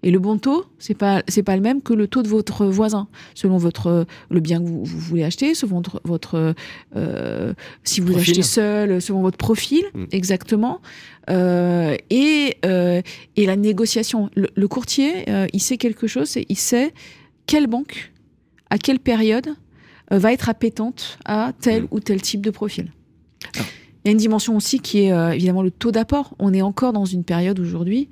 Et 0.06 0.12
le 0.12 0.20
bon 0.20 0.38
taux, 0.38 0.66
c'est 0.78 0.94
pas 0.94 1.24
c'est 1.28 1.42
pas 1.42 1.56
le 1.56 1.64
même 1.64 1.82
que 1.82 1.92
le 1.92 2.08
taux 2.08 2.22
de 2.22 2.28
votre 2.28 2.68
voisin, 2.68 3.08
selon 3.34 3.58
votre 3.58 4.06
le 4.30 4.40
bien 4.40 4.60
que 4.60 4.68
vous, 4.68 4.86
voulez 4.86 5.24
acheter, 5.24 5.56
selon 5.56 5.78
votre, 5.78 6.00
votre 6.04 6.54
euh, 6.96 7.54
si 7.84 8.02
vous 8.02 8.16
achetez 8.16 8.44
seul, 8.44 9.02
selon 9.02 9.22
votre 9.22 9.38
profil, 9.38 9.84
mmh. 9.96 10.04
exactement. 10.12 10.80
Euh, 11.32 11.98
et 12.12 12.58
euh, 12.66 13.02
et 13.36 13.48
la 13.48 13.56
négociation. 13.56 14.30
Le, 14.36 14.68
courtier, 14.68 15.26
il 15.54 15.60
sait 15.60 15.78
quelque 15.78 16.06
chose, 16.06 16.38
il 16.48 16.58
sait 16.58 16.94
quelle 17.48 17.66
banque, 17.66 18.14
à 18.70 18.78
quelle 18.78 19.00
période 19.00 19.50
va 20.12 20.32
être 20.32 20.50
appétente 20.50 21.18
à 21.26 21.52
tel 21.60 21.84
mmh. 21.84 21.88
ou 21.90 22.00
tel 22.00 22.22
type 22.22 22.42
de 22.42 22.52
profil. 22.52 22.92
Ah. 23.58 23.62
Il 24.04 24.10
y 24.10 24.10
a 24.10 24.12
une 24.12 24.20
dimension 24.20 24.56
aussi 24.56 24.82
qui 24.82 25.00
est 25.00 25.34
évidemment 25.34 25.64
le 25.64 25.72
taux 25.72 25.92
d'apport. 25.92 26.36
On 26.38 26.54
est 26.54 26.62
encore 26.62 26.94
dans 26.94 27.06
une 27.06 27.24
période 27.24 27.60
aujourd'hui 27.60 28.08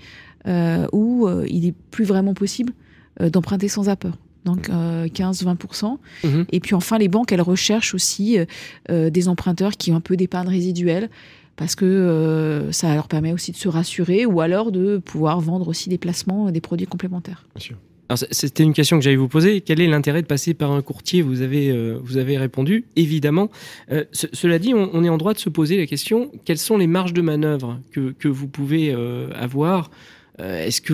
où 0.91 1.27
euh, 1.27 1.45
il 1.50 1.65
est 1.67 1.73
plus 1.91 2.05
vraiment 2.05 2.33
possible 2.33 2.73
euh, 3.21 3.29
d'emprunter 3.29 3.67
sans 3.67 3.89
apport 3.89 4.17
donc 4.45 4.67
15-20%. 4.69 5.97
Mhm. 6.25 6.45
Et 6.51 6.59
puis 6.59 6.75
enfin, 6.75 6.97
les 6.97 7.07
banques, 7.07 7.31
elles 7.31 7.41
recherchent 7.41 7.93
aussi 7.93 8.38
des 8.89 9.27
emprunteurs 9.29 9.71
qui 9.77 9.91
ont 9.93 9.95
un 9.95 10.01
peu 10.01 10.17
d'épargne 10.17 10.50
résiduelle 10.50 11.09
parce 11.55 11.75
que 11.75 11.85
euh, 11.85 12.71
ça 12.73 12.93
leur 12.93 13.07
permet 13.07 13.31
aussi 13.31 13.53
de 13.53 13.57
se 13.57 13.69
rassurer 13.69 14.25
ou 14.25 14.41
alors 14.41 14.71
de 14.73 14.97
pouvoir 14.97 15.39
vendre 15.39 15.69
aussi 15.69 15.88
des 15.88 15.97
placements, 15.97 16.51
des 16.51 16.59
produits 16.59 16.88
complémentaires. 16.88 17.45
Bien 17.55 17.62
sûr. 17.63 17.77
C'était 18.31 18.63
une 18.63 18.73
question 18.73 18.97
que 18.97 19.03
j'allais 19.05 19.15
vous 19.15 19.29
poser. 19.29 19.62
Quel 19.62 19.79
est 19.79 19.88
l'intérêt 19.88 20.21
de 20.21 20.27
passer 20.27 20.53
par 20.53 20.71
un 20.71 20.81
courtier? 20.81 21.21
Vous 21.21 21.41
avez, 21.41 21.69
euh, 21.71 21.97
vous 22.03 22.17
avez 22.17 22.38
répondu, 22.38 22.83
évidemment. 22.97 23.50
Euh, 23.93 24.03
ce- 24.12 24.27
cela 24.33 24.59
dit, 24.59 24.73
on, 24.73 24.89
on 24.93 25.03
est 25.05 25.09
en 25.09 25.17
droit 25.17 25.33
de 25.33 25.39
se 25.39 25.50
poser 25.50 25.77
la 25.77 25.85
question 25.88 26.29
quelles 26.43 26.57
sont 26.57 26.77
les 26.77 26.88
marges 26.88 27.13
de 27.13 27.21
manœuvre 27.21 27.79
que, 27.91 28.12
que 28.19 28.27
vous 28.27 28.47
pouvez 28.50 28.93
euh, 28.93 29.29
avoir 29.35 29.89
Euh, 29.89 29.89
Est-ce 30.39 30.81
que 30.81 30.93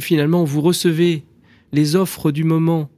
finalement 0.00 0.44
vous 0.44 0.60
recevez 0.60 1.24
les 1.72 1.96
offres 1.96 2.30
du 2.30 2.44
moment 2.44 2.90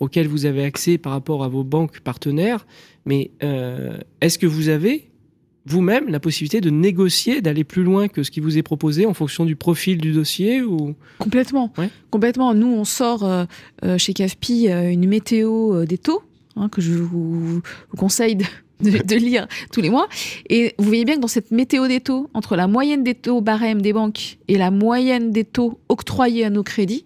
auxquelles 0.00 0.28
vous 0.28 0.46
avez 0.46 0.64
accès 0.64 0.98
par 0.98 1.12
rapport 1.12 1.44
à 1.44 1.48
vos 1.48 1.64
banques 1.64 2.00
partenaires 2.00 2.66
Mais 3.06 3.30
euh, 3.42 3.98
est-ce 4.20 4.38
que 4.38 4.46
vous 4.46 4.68
avez 4.68 5.10
vous-même 5.66 6.10
la 6.10 6.20
possibilité 6.20 6.60
de 6.60 6.68
négocier, 6.68 7.40
d'aller 7.40 7.64
plus 7.64 7.84
loin 7.84 8.08
que 8.08 8.22
ce 8.22 8.30
qui 8.30 8.40
vous 8.40 8.58
est 8.58 8.62
proposé 8.62 9.06
en 9.06 9.14
fonction 9.14 9.46
du 9.46 9.56
profil 9.56 9.98
du 9.98 10.12
dossier 10.12 10.62
ou... 10.62 10.94
Complètement. 11.18 11.72
Ouais. 11.78 11.88
Complètement. 12.10 12.52
Nous, 12.52 12.66
on 12.66 12.84
sort 12.84 13.24
euh, 13.24 13.44
euh, 13.82 13.96
chez 13.96 14.12
CAFPI 14.12 14.68
euh, 14.68 14.90
une 14.90 15.08
météo 15.08 15.74
euh, 15.74 15.86
des 15.86 15.96
taux, 15.96 16.22
hein, 16.56 16.68
que 16.68 16.82
je 16.82 16.92
vous, 16.92 17.40
vous 17.40 17.62
conseille 17.96 18.36
de, 18.36 18.44
de- 18.80 19.02
de 19.02 19.16
lire 19.16 19.46
tous 19.72 19.80
les 19.80 19.90
mois. 19.90 20.08
Et 20.50 20.74
vous 20.78 20.84
voyez 20.86 21.04
bien 21.04 21.16
que 21.16 21.20
dans 21.20 21.28
cette 21.28 21.50
météo 21.50 21.86
des 21.88 22.00
taux, 22.00 22.28
entre 22.34 22.56
la 22.56 22.66
moyenne 22.66 23.02
des 23.04 23.14
taux 23.14 23.40
barème 23.40 23.80
des 23.82 23.92
banques 23.92 24.38
et 24.48 24.58
la 24.58 24.70
moyenne 24.70 25.30
des 25.30 25.44
taux 25.44 25.78
octroyés 25.88 26.44
à 26.44 26.50
nos 26.50 26.62
crédits, 26.62 27.04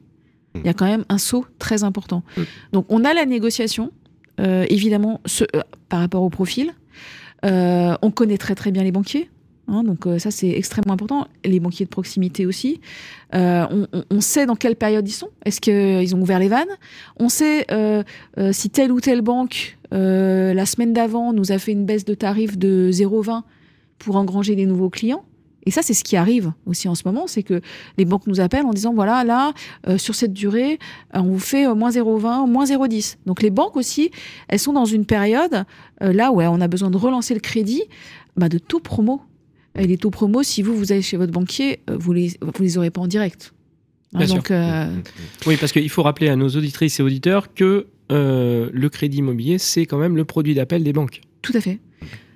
il 0.55 0.65
y 0.65 0.69
a 0.69 0.75
quand 0.75 0.87
même 0.87 1.05
un 1.09 1.19
saut 1.19 1.45
très 1.59 1.85
important. 1.85 2.23
Mm. 2.37 2.43
Donc, 2.73 2.87
on 2.89 3.05
a 3.05 3.15
la 3.15 3.27
négociation, 3.27 3.93
euh, 4.41 4.65
évidemment, 4.71 5.21
ce- 5.27 5.45
euh, 5.55 5.61
par 5.89 6.01
rapport 6.01 6.23
au 6.23 6.31
profil. 6.31 6.73
Euh, 7.45 7.95
on 8.03 8.11
connaît 8.11 8.39
très 8.39 8.55
très 8.57 8.73
bien 8.73 8.83
les 8.83 8.91
banquiers. 8.91 9.29
Hein, 9.69 9.83
donc 9.85 10.07
euh, 10.07 10.19
ça 10.19 10.31
c'est 10.31 10.49
extrêmement 10.51 10.95
important. 10.95 11.27
Les 11.45 11.61
banquiers 11.61 11.85
de 11.85 11.91
proximité 11.91 12.47
aussi. 12.47 12.81
Euh, 13.35 13.87
on, 14.11 14.21
sait 14.21 14.47
dans 14.47 14.57
quelle 14.57 14.77
période 14.77 15.07
ils 15.07 15.13
sont. 15.13 15.31
Est-ce 15.45 15.61
qu'ils 15.61 16.15
ont 16.17 16.21
ouvert 16.21 16.39
les 16.39 16.49
vannes? 16.49 16.69
On 17.17 17.29
sait 17.29 17.67
euh, 17.71 18.03
euh, 18.39 18.53
si 18.53 18.71
telle 18.71 18.91
ou 18.93 19.01
telle 19.01 19.23
banque, 19.23 19.79
euh, 19.93 20.55
la 20.55 20.67
semaine 20.67 20.93
d'avant, 20.93 21.33
nous 21.33 21.53
a 21.53 21.59
fait 21.59 21.73
une 21.73 21.85
baisse 21.85 22.05
de 22.05 22.15
tarif 22.15 22.59
de 22.59 22.91
0,20 22.93 23.43
pour 23.99 24.17
engranger 24.17 24.57
des 24.57 24.67
nouveaux 24.67 24.91
clients. 24.91 25.25
Et 25.69 25.71
ça, 25.71 25.83
c'est 25.83 25.93
ce 25.93 26.03
qui 26.03 26.17
arrive 26.17 26.53
aussi 26.65 26.89
en 26.89 26.95
ce 26.95 27.03
moment, 27.05 27.27
c'est 27.27 27.43
que 27.43 27.61
les 27.99 28.07
banques 28.07 28.27
nous 28.27 28.41
appellent 28.41 28.65
en 28.65 28.73
disant, 28.73 28.95
voilà, 28.95 29.23
là, 29.23 29.53
euh, 29.87 29.99
sur 29.99 30.15
cette 30.15 30.33
durée, 30.33 30.79
euh, 31.15 31.21
on 31.21 31.33
vous 31.33 31.39
fait 31.39 31.67
euh, 31.67 31.75
moins 31.75 31.91
0,20, 31.91 32.49
moins 32.49 32.65
0,10. 32.65 33.17
Donc 33.27 33.43
les 33.43 33.51
banques 33.51 33.77
aussi, 33.77 34.11
elles 34.49 34.61
sont 34.61 34.73
dans 34.73 34.87
une 34.87 35.05
période, 35.05 35.67
euh, 36.03 36.15
là 36.15 36.33
où 36.33 36.41
on 36.41 36.61
a 36.63 36.69
besoin 36.69 36.89
de 36.89 36.97
relancer 36.97 37.35
le 37.35 37.41
crédit, 37.41 37.83
bah, 38.35 38.49
de 38.49 38.57
taux 38.57 38.81
promo. 38.81 39.21
Et 39.77 39.87
les 39.87 39.97
taux 39.97 40.11
promo, 40.11 40.43
si 40.43 40.63
vous, 40.63 40.77
vous 40.77 40.93
allez 40.93 41.03
chez 41.03 41.17
votre 41.17 41.33
banquier, 41.33 41.81
euh, 41.89 41.97
vous 41.99 42.13
les, 42.13 42.33
vous 42.41 42.63
les 42.63 42.79
aurez 42.79 42.91
pas 42.91 43.01
en 43.01 43.07
direct. 43.07 43.53
Hein, 44.15 44.19
Bien 44.19 44.27
sûr. 44.27 44.37
donc, 44.37 44.51
euh, 44.51 44.87
Oui, 45.47 45.57
parce 45.57 45.73
qu'il 45.73 45.89
faut 45.91 46.03
rappeler 46.03 46.29
à 46.29 46.37
nos 46.37 46.49
auditrices 46.49 46.99
et 47.01 47.03
auditeurs 47.03 47.55
que 47.55 47.87
euh, 48.11 48.71
le 48.73 48.89
crédit 48.89 49.19
immobilier, 49.19 49.59
c'est 49.59 49.87
quand 49.87 49.99
même 49.99 50.17
le 50.17 50.25
produit 50.25 50.55
d'appel 50.55 50.83
des 50.83 50.93
banques. 50.93 51.21
Tout 51.43 51.53
à 51.55 51.61
fait. 51.61 51.79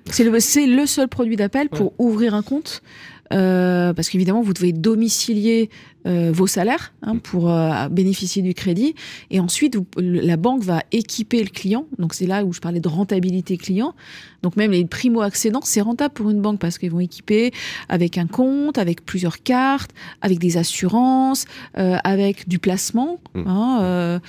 C'est 0.09 0.23
le, 0.67 0.85
seul 0.85 1.07
produit 1.07 1.35
d'appel 1.35 1.69
pour 1.69 1.93
ouvrir 1.97 2.33
un 2.35 2.41
compte. 2.43 2.81
euh, 3.31 3.93
parce 3.93 4.09
qu'évidemment, 4.09 4.41
vous 4.43 4.53
devez 4.53 4.73
domicilier 4.73 5.69
euh, 6.05 6.31
vos 6.33 6.45
salaires 6.45 6.93
hein, 7.01 7.17
pour 7.17 7.49
euh, 7.49 7.87
bénéficier 7.89 8.41
du 8.41 8.53
crédit. 8.53 8.93
Et 9.31 9.39
ensuite, 9.39 9.75
vous- 9.77 9.87
la 9.97 10.35
banque 10.37 10.61
va 10.63 10.83
équiper 10.91 11.41
le 11.41 11.49
client. 11.49 11.87
Donc, 11.97 12.13
c'est 12.13 12.27
là 12.27 12.43
où 12.43 12.51
je 12.53 12.59
parlais 12.59 12.81
de 12.81 12.87
rentabilité 12.89 13.57
client. 13.57 13.95
Donc, 14.43 14.55
même 14.57 14.71
les 14.71 14.85
primo-accédants, 14.85 15.61
c'est 15.63 15.81
rentable 15.81 16.13
pour 16.13 16.29
une 16.29 16.41
banque 16.41 16.59
parce 16.59 16.77
qu'ils 16.77 16.91
vont 16.91 16.99
équiper 16.99 17.51
avec 17.89 18.17
un 18.17 18.27
compte, 18.27 18.77
avec 18.77 19.05
plusieurs 19.05 19.41
cartes, 19.41 19.91
avec 20.21 20.37
des 20.37 20.57
assurances, 20.57 21.45
euh, 21.77 21.95
avec 22.03 22.47
du 22.49 22.59
placement. 22.59 23.19
Mm. 23.33 23.43
hein, 23.47 23.79
euh, 23.81 24.19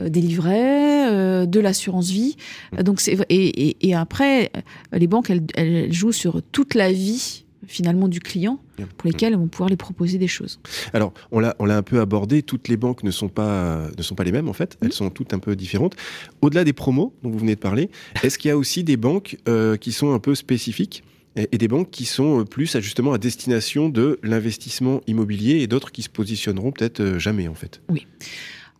des 0.00 0.20
livrets, 0.20 1.10
euh, 1.10 1.46
de 1.46 1.60
l'assurance 1.60 2.10
vie. 2.10 2.36
Donc 2.82 3.00
c'est 3.00 3.18
et, 3.28 3.68
et, 3.68 3.88
et 3.88 3.94
après 3.94 4.50
euh, 4.56 4.60
les 4.92 5.06
banques 5.06 5.30
elles, 5.30 5.44
elles 5.54 5.92
jouent 5.92 6.12
sur 6.12 6.42
toute 6.42 6.74
la 6.74 6.92
vie 6.92 7.44
finalement 7.66 8.08
du 8.08 8.20
client 8.20 8.58
pour 8.96 9.08
lesquels 9.08 9.32
elles 9.32 9.38
vont 9.38 9.48
pouvoir 9.48 9.70
les 9.70 9.76
proposer 9.76 10.18
des 10.18 10.28
choses. 10.28 10.60
Alors, 10.92 11.12
on 11.30 11.40
l'a, 11.40 11.54
on 11.58 11.64
l'a 11.64 11.76
un 11.76 11.82
peu 11.82 12.00
abordé. 12.00 12.42
Toutes 12.42 12.68
les 12.68 12.76
banques 12.76 13.02
ne 13.02 13.10
sont 13.10 13.28
pas, 13.28 13.88
ne 13.96 14.02
sont 14.02 14.14
pas 14.14 14.24
les 14.24 14.32
mêmes 14.32 14.48
en 14.48 14.52
fait. 14.52 14.76
Elles 14.82 14.92
sont 14.92 15.10
toutes 15.10 15.34
un 15.34 15.38
peu 15.38 15.56
différentes. 15.56 15.94
Au-delà 16.42 16.64
des 16.64 16.72
promos 16.72 17.14
dont 17.22 17.30
vous 17.30 17.38
venez 17.38 17.54
de 17.54 17.60
parler, 17.60 17.90
est-ce 18.22 18.38
qu'il 18.38 18.48
y 18.48 18.52
a 18.52 18.56
aussi 18.56 18.84
des 18.84 18.96
banques 18.96 19.38
euh, 19.48 19.76
qui 19.76 19.92
sont 19.92 20.12
un 20.12 20.18
peu 20.18 20.34
spécifiques 20.34 21.04
et, 21.36 21.58
des 21.58 21.68
banques 21.68 21.90
qui 21.90 22.04
sont 22.04 22.40
euh, 22.40 22.44
plus 22.44 22.78
justement 22.80 23.12
à 23.12 23.18
destination 23.18 23.88
de 23.88 24.20
l'investissement 24.22 25.00
immobilier 25.06 25.60
et 25.60 25.66
d'autres 25.66 25.90
qui 25.90 26.02
se 26.02 26.08
positionneront 26.08 26.70
peut-être 26.70 27.00
euh, 27.00 27.18
jamais 27.18 27.48
en 27.48 27.54
fait? 27.54 27.80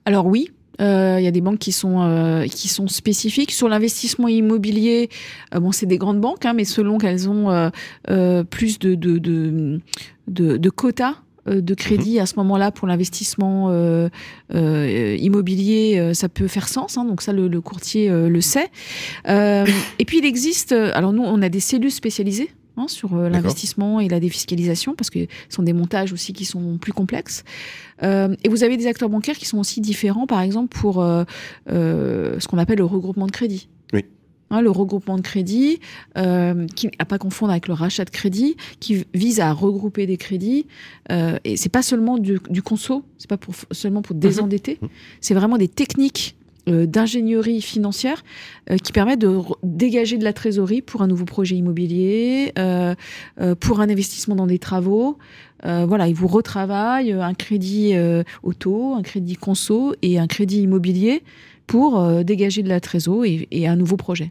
Alors 0.04 0.26
oui. 0.26 0.50
Euh, 0.80 1.16
Il 1.18 1.24
y 1.24 1.28
a 1.28 1.30
des 1.30 1.40
banques 1.40 1.58
qui 1.58 1.72
sont 1.72 2.02
euh, 2.02 2.44
qui 2.46 2.68
sont 2.68 2.88
spécifiques 2.88 3.52
sur 3.52 3.68
l'investissement 3.68 4.28
immobilier. 4.28 5.08
euh, 5.54 5.60
bon, 5.60 5.72
c'est 5.72 5.86
des 5.86 5.98
grandes 5.98 6.20
banques, 6.20 6.44
hein, 6.46 6.52
mais 6.54 6.64
selon 6.64 6.98
qu'elles 6.98 7.28
ont 7.28 7.50
euh, 7.50 7.70
euh, 8.10 8.44
plus 8.44 8.78
de 8.78 8.94
de, 8.94 9.18
de, 9.18 9.80
de, 10.28 10.56
de 10.56 10.70
quotas 10.70 11.16
euh, 11.46 11.60
de 11.60 11.74
crédit 11.74 12.18
à 12.20 12.26
ce 12.26 12.36
moment-là 12.36 12.70
pour 12.70 12.88
l'investissement 12.88 13.68
euh, 13.70 14.08
euh, 14.54 15.16
immobilier, 15.20 15.98
euh, 15.98 16.14
ça 16.14 16.28
peut 16.28 16.48
faire 16.48 16.68
sens. 16.68 16.96
hein, 16.96 17.04
donc 17.04 17.20
ça, 17.22 17.32
le, 17.32 17.48
le 17.48 17.60
courtier 17.60 18.08
euh, 18.08 18.28
le 18.28 18.40
sait. 18.40 18.70
Euh, 19.28 19.66
et 19.98 20.04
puis 20.04 20.18
il 20.18 20.24
existe. 20.24 20.72
euh, 20.72 20.90
Alors 20.94 21.12
nous, 21.12 21.22
on 21.22 21.42
a 21.42 21.48
des 21.50 21.60
cellules 21.60 21.90
spécialisées. 21.92 22.50
Hein, 22.76 22.88
sur 22.88 23.14
euh, 23.14 23.28
l'investissement 23.28 24.00
et 24.00 24.08
la 24.08 24.20
défiscalisation, 24.20 24.94
parce 24.94 25.10
que 25.10 25.20
ce 25.48 25.56
sont 25.56 25.62
des 25.62 25.72
montages 25.72 26.12
aussi 26.12 26.32
qui 26.32 26.44
sont 26.44 26.78
plus 26.78 26.92
complexes. 26.92 27.44
Euh, 28.02 28.34
et 28.42 28.48
vous 28.48 28.64
avez 28.64 28.76
des 28.76 28.86
acteurs 28.86 29.08
bancaires 29.08 29.36
qui 29.36 29.46
sont 29.46 29.58
aussi 29.58 29.80
différents, 29.80 30.26
par 30.26 30.40
exemple, 30.40 30.76
pour 30.76 31.02
euh, 31.02 31.24
ce 31.68 32.46
qu'on 32.48 32.58
appelle 32.58 32.78
le 32.78 32.84
regroupement 32.84 33.26
de 33.26 33.32
crédit. 33.32 33.68
Oui. 33.92 34.04
Hein, 34.50 34.60
le 34.60 34.70
regroupement 34.70 35.16
de 35.16 35.22
crédit, 35.22 35.80
qui 36.14 36.90
à 36.98 37.04
pas 37.04 37.18
confondre 37.18 37.50
avec 37.50 37.66
le 37.66 37.74
rachat 37.74 38.04
de 38.04 38.10
crédit, 38.10 38.56
qui 38.78 39.04
vise 39.14 39.40
à 39.40 39.52
regrouper 39.52 40.06
des 40.06 40.16
crédits. 40.16 40.66
Et 41.10 41.56
c'est 41.56 41.70
pas 41.70 41.82
seulement 41.82 42.18
du, 42.18 42.38
du 42.50 42.62
conso, 42.62 43.04
c'est 43.18 43.28
pas 43.28 43.38
pour, 43.38 43.54
seulement 43.72 44.02
pour 44.02 44.14
désendetter, 44.14 44.78
Mhm. 44.80 44.88
c'est 45.20 45.34
vraiment 45.34 45.58
des 45.58 45.68
techniques 45.68 46.36
d'ingénierie 46.66 47.60
financière 47.60 48.22
euh, 48.70 48.76
qui 48.76 48.92
permettent 48.92 49.20
de 49.20 49.38
dégager 49.62 50.18
de 50.18 50.24
la 50.24 50.32
trésorerie 50.32 50.82
pour 50.82 51.02
un 51.02 51.06
nouveau 51.06 51.24
projet 51.24 51.56
immobilier, 51.56 52.52
euh, 52.58 52.94
euh, 53.40 53.54
pour 53.54 53.80
un 53.80 53.88
investissement 53.88 54.34
dans 54.34 54.46
des 54.46 54.58
travaux. 54.58 55.18
Euh, 55.64 55.86
voilà, 55.86 56.08
ils 56.08 56.14
vous 56.14 56.28
retravaillent 56.28 57.12
euh, 57.12 57.22
un 57.22 57.34
crédit 57.34 57.94
euh, 57.94 58.22
auto, 58.42 58.94
un 58.94 59.02
crédit 59.02 59.36
conso 59.36 59.94
et 60.02 60.18
un 60.18 60.26
crédit 60.26 60.62
immobilier 60.62 61.22
pour 61.66 61.98
euh, 61.98 62.22
dégager 62.22 62.62
de 62.62 62.68
la 62.68 62.80
trésorerie 62.80 63.48
et, 63.50 63.62
et 63.62 63.68
un 63.68 63.76
nouveau 63.76 63.96
projet. 63.96 64.30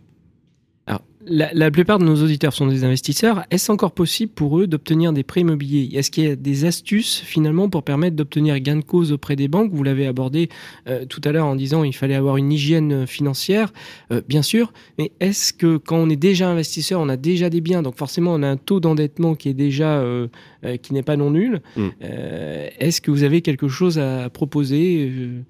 La, 1.26 1.54
la 1.54 1.72
plupart 1.72 2.00
de 2.00 2.04
nos 2.04 2.22
auditeurs 2.24 2.54
sont 2.54 2.68
des 2.68 2.84
investisseurs. 2.84 3.46
Est-ce 3.50 3.72
encore 3.72 3.94
possible 3.94 4.32
pour 4.34 4.60
eux 4.60 4.68
d'obtenir 4.68 5.14
des 5.14 5.24
prêts 5.24 5.42
immobiliers? 5.42 5.90
Est-ce 5.98 6.12
qu'il 6.12 6.24
y 6.26 6.28
a 6.28 6.36
des 6.36 6.66
astuces 6.66 7.22
finalement 7.26 7.70
pour 7.70 7.84
permettre 7.84 8.16
d'obtenir 8.16 8.60
gain 8.60 8.78
de 8.78 8.84
cause 8.84 9.12
auprès 9.12 9.36
des 9.36 9.48
banques? 9.48 9.72
Vous 9.74 9.84
l'avez 9.84 10.08
abordé 10.08 10.50
euh, 10.88 11.06
tout 11.06 11.22
à 11.24 11.32
l'heure 11.32 11.46
en 11.46 11.56
disant 11.56 11.84
il 11.84 11.94
fallait 11.94 12.16
avoir 12.16 12.38
une 12.38 12.52
hygiène 12.52 13.08
financière, 13.08 13.72
euh, 14.12 14.22
bien 14.28 14.42
sûr. 14.42 14.74
Mais 14.98 15.12
est-ce 15.20 15.54
que 15.54 15.78
quand 15.78 15.98
on 15.98 16.10
est 16.10 16.16
déjà 16.18 16.50
investisseur, 16.50 17.00
on 17.00 17.10
a 17.10 17.18
déjà 17.18 17.50
des 17.50 17.62
biens, 17.62 17.82
donc 17.82 17.98
forcément 17.98 18.34
on 18.34 18.44
a 18.44 18.48
un 18.48 18.58
taux 18.58 18.80
d'endettement 18.80 19.36
qui 19.36 19.50
est 19.50 19.54
déjà 19.54 20.00
euh, 20.00 20.28
euh, 20.66 20.78
qui 20.78 20.94
n'est 20.94 21.04
pas 21.04 21.18
non 21.18 21.32
nul. 21.32 21.62
Mm. 21.76 21.88
Euh, 22.04 22.70
est-ce 22.80 23.02
que 23.02 23.12
vous 23.12 23.24
avez 23.24 23.42
quelque 23.42 23.68
chose 23.68 24.00
à 24.00 24.30
proposer 24.30 25.10
euh, 25.10 25.42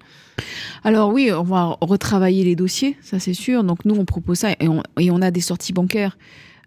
Alors 0.84 1.12
oui, 1.12 1.30
on 1.32 1.42
va 1.42 1.76
retravailler 1.80 2.44
les 2.44 2.56
dossiers, 2.56 2.96
ça 3.00 3.18
c'est 3.18 3.34
sûr. 3.34 3.64
Donc 3.64 3.84
nous, 3.84 3.94
on 3.94 4.04
propose 4.04 4.38
ça 4.38 4.50
et 4.60 4.68
on, 4.68 4.82
et 4.98 5.10
on 5.10 5.22
a 5.22 5.30
des 5.30 5.40
sorties 5.40 5.72
bancaires 5.72 6.18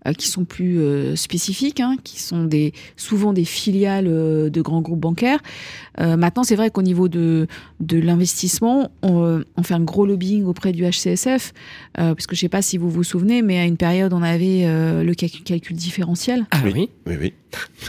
euh, 0.07 0.13
qui 0.13 0.27
sont 0.27 0.43
plus 0.43 0.79
euh, 0.79 1.15
spécifiques, 1.15 1.79
hein, 1.79 1.97
qui 2.03 2.19
sont 2.19 2.43
des, 2.43 2.73
souvent 2.95 3.31
des 3.31 3.45
filiales 3.45 4.07
euh, 4.07 4.49
de 4.49 4.61
grands 4.61 4.81
groupes 4.81 4.99
bancaires. 4.99 5.39
Euh, 5.99 6.17
maintenant, 6.17 6.43
c'est 6.43 6.55
vrai 6.55 6.71
qu'au 6.71 6.81
niveau 6.81 7.07
de, 7.07 7.47
de 7.79 7.99
l'investissement, 7.99 8.89
on, 9.03 9.43
on 9.55 9.63
fait 9.63 9.73
un 9.75 9.83
gros 9.83 10.05
lobbying 10.05 10.45
auprès 10.45 10.71
du 10.71 10.83
HCSF, 10.83 11.53
euh, 11.99 12.15
parce 12.15 12.25
que 12.27 12.35
je 12.35 12.41
sais 12.41 12.49
pas 12.49 12.61
si 12.63 12.77
vous 12.77 12.89
vous 12.89 13.03
souvenez, 13.03 13.41
mais 13.43 13.59
à 13.59 13.65
une 13.65 13.77
période, 13.77 14.13
on 14.13 14.23
avait 14.23 14.63
euh, 14.65 15.03
le 15.03 15.13
calcul, 15.13 15.43
calcul 15.43 15.75
différentiel. 15.75 16.45
Ah 16.51 16.57
Oui. 16.63 16.71
oui, 16.73 16.89
Oui, 17.05 17.15
oui. 17.19 17.33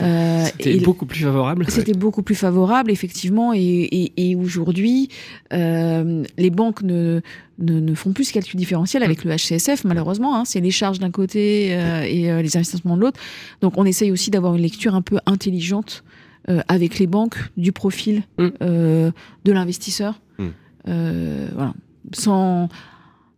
Euh, 0.01 0.45
c'était 0.47 0.79
beaucoup 0.81 1.07
plus 1.07 1.21
favorable. 1.21 1.67
c'était 1.69 1.93
beaucoup 1.93 2.23
plus 2.23 2.35
favorable, 2.35 2.91
effectivement, 2.91 3.53
et, 3.53 3.59
et, 3.61 4.13
et 4.31 4.35
aujourd'hui, 4.37 5.09
euh, 5.53 6.23
les 6.37 6.51
banques 6.51 6.83
ne, 6.83 7.21
ne, 7.59 7.81
ne 7.81 7.95
font 7.95 8.13
plus 8.13 8.25
ce 8.25 8.33
calcul 8.33 8.57
différentiel 8.59 9.03
avec 9.03 9.25
le 9.25 9.35
HCSF, 9.35 9.85
malheureusement. 9.85 10.37
hein. 10.37 10.45
c'est 10.45 10.61
les 10.61 10.71
charges 10.71 10.99
d'un 11.01 11.11
côté 11.11 11.69
euh, 11.73 12.03
et 12.03 12.43
les 12.43 12.57
investissements 12.57 12.97
de 12.97 13.03
l'autre. 13.03 13.21
Donc, 13.61 13.75
on 13.77 13.85
essaye 13.85 14.13
aussi 14.13 14.31
d'avoir 14.31 14.55
une 14.55 14.63
lecture 14.63 14.95
un 14.95 15.03
peu 15.03 15.19
intelligente 15.27 16.05
avec 16.69 16.99
les 16.99 17.07
banques 17.07 17.37
du 17.59 17.73
profil 17.73 18.23
Mm. 18.39 18.49
de 18.61 19.53
l'investisseur. 19.53 20.21
Mm. 20.39 20.47
Voilà. 21.55 21.75
Sans 22.13 22.69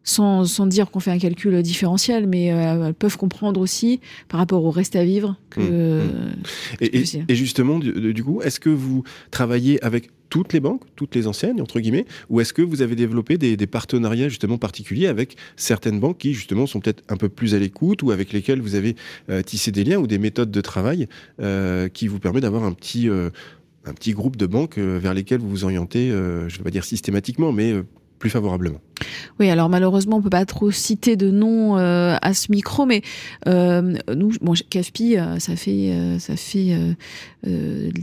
sans, 0.05 0.45
sans 0.45 0.67
dire 0.67 0.91
qu'on 0.91 1.01
fait 1.01 1.11
un 1.11 1.19
calcul 1.19 1.63
différentiel, 1.63 2.27
mais 2.27 2.53
euh, 2.53 2.89
elles 2.89 2.95
peuvent 2.95 3.17
comprendre 3.19 3.61
aussi 3.61 4.01
par 4.29 4.39
rapport 4.41 4.65
au 4.65 4.71
reste 4.71 4.97
à 4.97 5.05
vivre 5.05 5.37
que. 5.51 5.61
Mmh, 5.61 6.05
mmh. 6.05 6.33
Et, 6.81 6.85
et- 6.87 6.91
difficile. 6.91 7.25
et 7.29 7.35
justement, 7.35 7.79
du, 7.79 8.15
du 8.15 8.25
coup, 8.25 8.41
est-ce 8.43 8.61
que 8.61 8.71
vous 8.71 9.05
travaillez 9.31 9.83
avec 9.85 10.11
toutes 10.31 10.53
les 10.53 10.61
banques, 10.61 10.83
toutes 10.95 11.15
les 11.17 11.27
enseignes, 11.27 11.61
entre 11.61 11.81
guillemets, 11.81 12.07
ou 12.29 12.41
est-ce 12.41 12.53
que 12.53 12.63
vous 12.63 12.83
avez 12.83 12.95
développé 12.95 13.37
des, 13.37 13.57
des 13.57 13.67
partenariats 13.67 14.29
justement 14.29 14.59
particuliers 14.59 15.09
avec 15.09 15.37
certaines 15.57 15.99
banques 15.99 16.19
qui 16.19 16.35
justement 16.35 16.67
sont 16.67 16.79
peut-être 16.81 17.03
un 17.09 17.17
peu 17.17 17.29
plus 17.29 17.55
à 17.55 17.59
l'écoute 17.59 18.03
ou 18.05 18.13
avec 18.13 18.33
lesquelles 18.33 18.61
vous 18.61 18.77
avez 18.77 18.95
euh, 19.29 19.43
tissé 19.43 19.73
des 19.73 19.83
liens 19.83 19.99
ou 19.99 20.07
des 20.07 20.19
méthodes 20.19 20.53
de 20.53 20.61
travail 20.61 21.09
euh, 21.41 21.89
qui 21.89 22.07
vous 22.07 22.21
permet 22.21 22.41
d'avoir 22.41 22.63
un 22.63 22.73
petit, 22.73 23.09
euh, 23.09 23.31
un 23.85 23.93
petit 23.93 24.13
groupe 24.13 24.37
de 24.37 24.47
banques 24.47 24.79
vers 24.79 25.15
lesquelles 25.15 25.41
vous 25.41 25.51
vous 25.51 25.65
orientez, 25.65 26.11
je 26.11 26.15
ne 26.45 26.59
vais 26.59 26.63
pas 26.65 26.71
dire 26.71 26.85
systématiquement, 26.85 27.51
mais 27.51 27.75
plus 28.21 28.31
favorablement 28.31 28.81
Oui, 29.41 29.51
alors 29.51 29.69
malheureusement, 29.71 30.19
on 30.19 30.23
peut 30.23 30.31
pas 30.31 30.45
trop 30.45 30.71
citer 30.71 31.17
de 31.17 31.31
nom 31.31 31.79
euh, 31.79 32.17
à 32.21 32.35
ce 32.35 32.53
micro, 32.53 32.85
mais 32.85 33.03
euh, 33.49 33.97
nous, 34.15 34.33
bon, 34.43 34.53
CAFPI, 34.69 35.17
euh, 35.17 35.39
ça 35.39 35.57
fait, 35.57 35.91
euh, 35.91 36.19
ça 36.19 36.37
fait, 36.37 36.77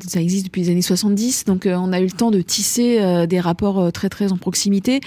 ça 0.07 0.19
existe 0.19 0.45
depuis 0.47 0.63
les 0.63 0.71
années 0.71 0.81
70, 0.81 1.45
donc 1.45 1.69
on 1.71 1.93
a 1.93 2.01
eu 2.01 2.05
le 2.05 2.12
temps 2.12 2.31
de 2.31 2.41
tisser 2.41 3.27
des 3.27 3.39
rapports 3.39 3.91
très 3.93 4.09
très 4.09 4.33
en 4.33 4.38
proximité. 4.38 5.00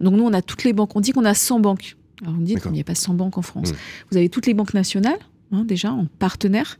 Donc 0.00 0.14
nous, 0.14 0.24
on 0.24 0.34
a 0.34 0.42
toutes 0.42 0.64
les 0.64 0.74
banques. 0.74 0.94
On 0.94 1.00
dit 1.00 1.12
qu'on 1.12 1.24
a 1.24 1.34
100 1.34 1.60
banques. 1.60 1.96
Alors 2.20 2.34
vous 2.34 2.40
me 2.40 2.46
dites 2.46 2.60
qu'il 2.60 2.72
n'y 2.72 2.80
a 2.80 2.84
pas 2.84 2.94
100 2.94 3.14
banques 3.14 3.38
en 3.38 3.42
France. 3.42 3.72
Mm. 3.72 3.76
Vous 4.10 4.16
avez 4.18 4.28
toutes 4.28 4.46
les 4.46 4.54
banques 4.54 4.74
nationales, 4.74 5.18
hein, 5.52 5.64
déjà 5.64 5.92
en 5.92 6.06
partenaire. 6.18 6.78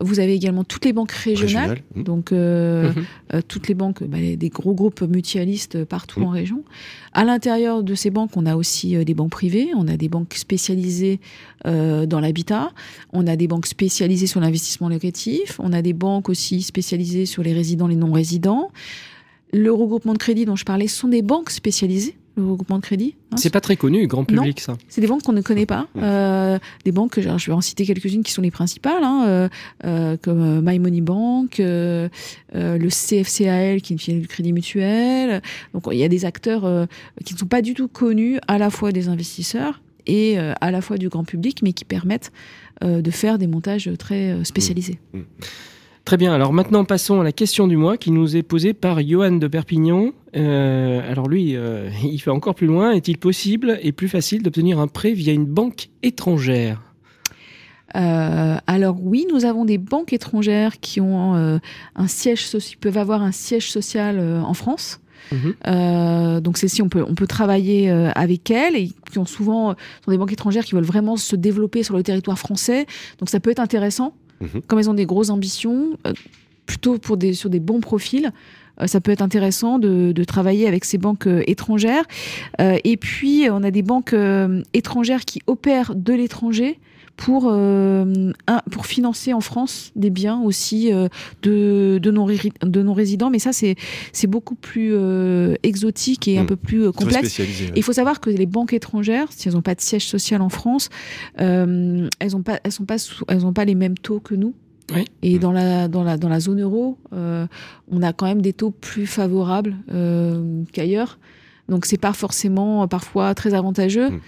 Vous 0.00 0.20
avez 0.20 0.34
également 0.34 0.64
toutes 0.64 0.84
les 0.84 0.92
banques 0.92 1.12
régionales. 1.12 1.70
régionales. 1.70 1.82
Mmh. 1.94 2.02
Donc 2.02 2.32
euh, 2.32 2.92
Mhm. 2.92 3.04
euh, 3.34 3.40
toutes 3.46 3.68
les 3.68 3.74
banques, 3.74 4.02
bah, 4.04 4.18
les- 4.18 4.36
des 4.36 4.48
gros 4.48 4.74
groupes 4.74 5.02
mutualistes 5.02 5.84
partout 5.84 6.20
Mm. 6.20 6.24
en 6.24 6.28
région. 6.30 6.64
À 7.12 7.24
l'intérieur 7.24 7.82
de 7.82 7.94
ces 7.94 8.10
banques, 8.10 8.36
on 8.36 8.46
a 8.46 8.56
aussi 8.56 8.96
euh, 8.96 9.04
des 9.04 9.14
banques 9.14 9.30
privées, 9.32 9.68
on 9.76 9.88
a 9.88 9.96
des 9.96 10.08
banques 10.08 10.34
spécialisées 10.34 11.20
euh, 11.66 12.06
dans 12.06 12.20
l'habitat, 12.20 12.70
on 13.12 13.26
a 13.26 13.36
des 13.36 13.46
banques 13.48 13.66
spécialisées 13.66 14.26
sur 14.26 14.40
l'investissement 14.40 14.88
locatif, 14.88 15.58
on 15.62 15.72
a 15.72 15.82
des 15.82 15.92
banques 15.94 16.28
aussi 16.28 16.62
spécialisées 16.62 17.26
sur 17.26 17.42
les 17.42 17.52
résidents, 17.52 17.86
les 17.88 17.96
non-résidents. 17.96 18.70
Le 19.52 19.72
regroupement 19.72 20.12
de 20.12 20.18
crédit 20.18 20.44
dont 20.44 20.56
je 20.56 20.64
parlais 20.64 20.88
sont 20.88 21.08
des 21.08 21.22
banques 21.22 21.50
spécialisées. 21.50 22.16
Le 22.36 22.44
regroupement 22.44 22.76
de 22.76 22.82
crédit, 22.82 23.14
hein, 23.32 23.36
C'est 23.38 23.48
pas 23.48 23.62
très 23.62 23.76
connu, 23.76 24.06
grand 24.06 24.30
Non. 24.30 24.42
public, 24.42 24.60
ça. 24.60 24.76
c'est 24.88 25.00
des 25.00 25.06
banques 25.06 25.22
qu'on 25.22 25.32
ne 25.32 25.40
connaît 25.40 25.64
pas. 25.64 25.86
Mmh. 25.94 26.00
Euh, 26.02 26.58
des 26.84 26.92
banques, 26.92 27.18
genre, 27.18 27.38
je 27.38 27.46
vais 27.46 27.54
en 27.54 27.62
citer 27.62 27.86
quelques-unes 27.86 28.22
qui 28.22 28.30
sont 28.32 28.42
les 28.42 28.50
principales, 28.50 29.02
hein, 29.02 29.24
euh, 29.26 29.48
euh, 29.86 30.16
comme 30.20 30.60
My 30.62 30.78
Money 30.78 31.00
Bank, 31.00 31.60
euh, 31.60 32.08
le 32.54 32.88
CFCAL 32.88 33.80
qui 33.80 33.92
est 33.92 33.94
une 33.94 33.98
filiale 33.98 34.20
du 34.20 34.28
Crédit 34.28 34.52
Mutuel. 34.52 35.40
Donc 35.72 35.84
il 35.90 35.98
y 35.98 36.04
a 36.04 36.08
des 36.08 36.26
acteurs 36.26 36.86
qui 37.24 37.32
ne 37.32 37.38
sont 37.38 37.46
pas 37.46 37.62
du 37.62 37.72
tout 37.72 37.88
connus 37.88 38.38
à 38.48 38.58
la 38.58 38.68
fois 38.68 38.92
des 38.92 39.08
investisseurs 39.08 39.80
et 40.06 40.36
à 40.38 40.70
la 40.70 40.80
fois 40.82 40.98
du 40.98 41.08
grand 41.08 41.24
public, 41.24 41.60
mais 41.62 41.72
qui 41.72 41.84
permettent 41.86 42.32
de 42.84 43.10
faire 43.10 43.38
des 43.38 43.46
montages 43.46 43.90
très 43.98 44.44
spécialisés. 44.44 44.98
Très 46.04 46.16
bien, 46.16 46.32
alors 46.32 46.52
maintenant 46.52 46.84
passons 46.84 47.20
à 47.20 47.24
la 47.24 47.32
question 47.32 47.66
du 47.66 47.76
mois 47.76 47.96
qui 47.96 48.12
nous 48.12 48.36
est 48.36 48.44
posée 48.44 48.74
par 48.74 49.00
Johan 49.02 49.32
de 49.32 49.48
Perpignan. 49.48 50.12
Euh, 50.36 51.10
alors 51.10 51.28
lui, 51.28 51.56
euh, 51.56 51.88
il 52.04 52.18
fait 52.20 52.30
encore 52.30 52.54
plus 52.54 52.66
loin. 52.66 52.92
Est-il 52.92 53.18
possible 53.18 53.78
et 53.82 53.92
plus 53.92 54.08
facile 54.08 54.42
d'obtenir 54.42 54.78
un 54.78 54.88
prêt 54.88 55.12
via 55.12 55.32
une 55.32 55.46
banque 55.46 55.88
étrangère? 56.02 56.82
Euh, 57.94 58.56
alors 58.66 58.96
oui, 59.00 59.26
nous 59.32 59.44
avons 59.44 59.64
des 59.64 59.78
banques 59.78 60.12
étrangères 60.12 60.80
qui 60.80 61.00
ont 61.00 61.34
euh, 61.36 61.58
un 61.94 62.08
siège, 62.08 62.46
peuvent 62.80 62.98
avoir 62.98 63.22
un 63.22 63.32
siège 63.32 63.70
social 63.70 64.18
euh, 64.18 64.40
en 64.42 64.54
France. 64.54 65.00
Mhm. 65.32 65.54
Euh, 65.66 66.40
donc 66.40 66.58
celles-ci, 66.58 66.82
on 66.82 66.88
peut, 66.88 67.04
on 67.08 67.14
peut 67.14 67.26
travailler 67.26 67.90
euh, 67.90 68.10
avec 68.14 68.50
elles 68.50 68.76
et 68.76 68.90
qui 69.10 69.18
ont 69.18 69.24
souvent 69.24 69.70
euh, 69.70 69.74
sont 70.04 70.10
des 70.10 70.18
banques 70.18 70.32
étrangères 70.32 70.64
qui 70.64 70.74
veulent 70.74 70.84
vraiment 70.84 71.16
se 71.16 71.34
développer 71.36 71.82
sur 71.82 71.96
le 71.96 72.02
territoire 72.02 72.38
français. 72.38 72.86
Donc 73.18 73.30
ça 73.30 73.40
peut 73.40 73.50
être 73.50 73.60
intéressant, 73.60 74.12
Mhm. 74.40 74.60
comme 74.66 74.78
elles 74.78 74.90
ont 74.90 74.94
des 74.94 75.06
grosses 75.06 75.30
ambitions, 75.30 75.96
euh, 76.06 76.12
plutôt 76.66 76.98
pour 76.98 77.16
des, 77.16 77.32
sur 77.32 77.48
des 77.50 77.60
bons 77.60 77.80
profils. 77.80 78.32
euh, 78.80 78.86
ça 78.86 79.00
peut 79.00 79.10
être 79.12 79.22
intéressant 79.22 79.78
de, 79.78 80.12
de 80.12 80.24
travailler 80.24 80.66
avec 80.68 80.84
ces 80.84 80.98
banques 80.98 81.26
euh, 81.26 81.42
étrangères. 81.46 82.04
Euh, 82.60 82.76
et 82.84 82.96
puis, 82.96 83.46
on 83.50 83.62
a 83.62 83.70
des 83.70 83.82
banques 83.82 84.12
euh, 84.12 84.62
étrangères 84.74 85.24
qui 85.24 85.40
opèrent 85.46 85.94
de 85.94 86.12
l'étranger 86.12 86.78
pour, 87.16 87.48
euh, 87.48 88.30
un- 88.46 88.60
pour 88.70 88.84
financer 88.84 89.32
en 89.32 89.40
France 89.40 89.90
des 89.96 90.10
biens 90.10 90.38
aussi 90.42 90.90
de, 91.42 91.98
de 91.98 92.82
non-résidents. 92.82 93.30
Mais 93.30 93.38
ça, 93.38 93.52
c'est 93.54 94.26
beaucoup 94.26 94.54
plus 94.54 94.92
exotique 95.62 96.28
et 96.28 96.36
un 96.38 96.42
Mm. 96.42 96.46
peu 96.46 96.56
plus 96.56 96.92
complexe. 96.92 97.38
ouais. 97.38 97.46
Il 97.74 97.82
faut 97.82 97.94
savoir 97.94 98.20
que 98.20 98.28
les 98.28 98.44
banques 98.44 98.74
étrangères, 98.74 99.28
si 99.30 99.48
elles 99.48 99.54
n'ont 99.54 99.62
pas 99.62 99.74
de 99.74 99.80
siège 99.80 100.04
social 100.06 100.42
en 100.42 100.50
France, 100.50 100.90
elles 101.38 102.10
n'ont 102.32 102.42
pas, 102.42 102.60
elles 102.62 102.72
sont 102.72 102.84
pas, 102.84 102.98
sous- 102.98 103.24
elles 103.28 103.46
ont 103.46 103.54
pas 103.54 103.64
les 103.64 103.74
mêmes 103.74 103.96
taux 103.96 104.20
que 104.20 104.34
nous. 104.34 104.52
Oui. 104.94 105.04
Et 105.22 105.36
Mm. 105.36 105.38
dans 105.40 105.52
la, 105.52 105.88
dans, 105.88 106.04
la, 106.04 106.16
dans 106.16 106.28
la 106.28 106.38
zone 106.40 106.60
euro, 106.62 106.98
euh, 107.12 107.46
on 107.90 108.02
a 108.02 108.12
quand 108.12 108.26
même 108.26 108.40
des 108.42 108.52
taux 108.52 108.70
plus 108.70 109.06
favorables 109.06 109.74
euh, 109.92 110.62
qu'ailleurs. 110.72 111.18
Donc 111.68 111.86
c'est 111.86 111.98
pas 112.00 112.12
forcément 112.12 112.82
euh, 112.84 112.86
parfois 112.86 113.34
très 113.34 113.54
avantageux. 113.54 114.10
Mm. 114.10 114.20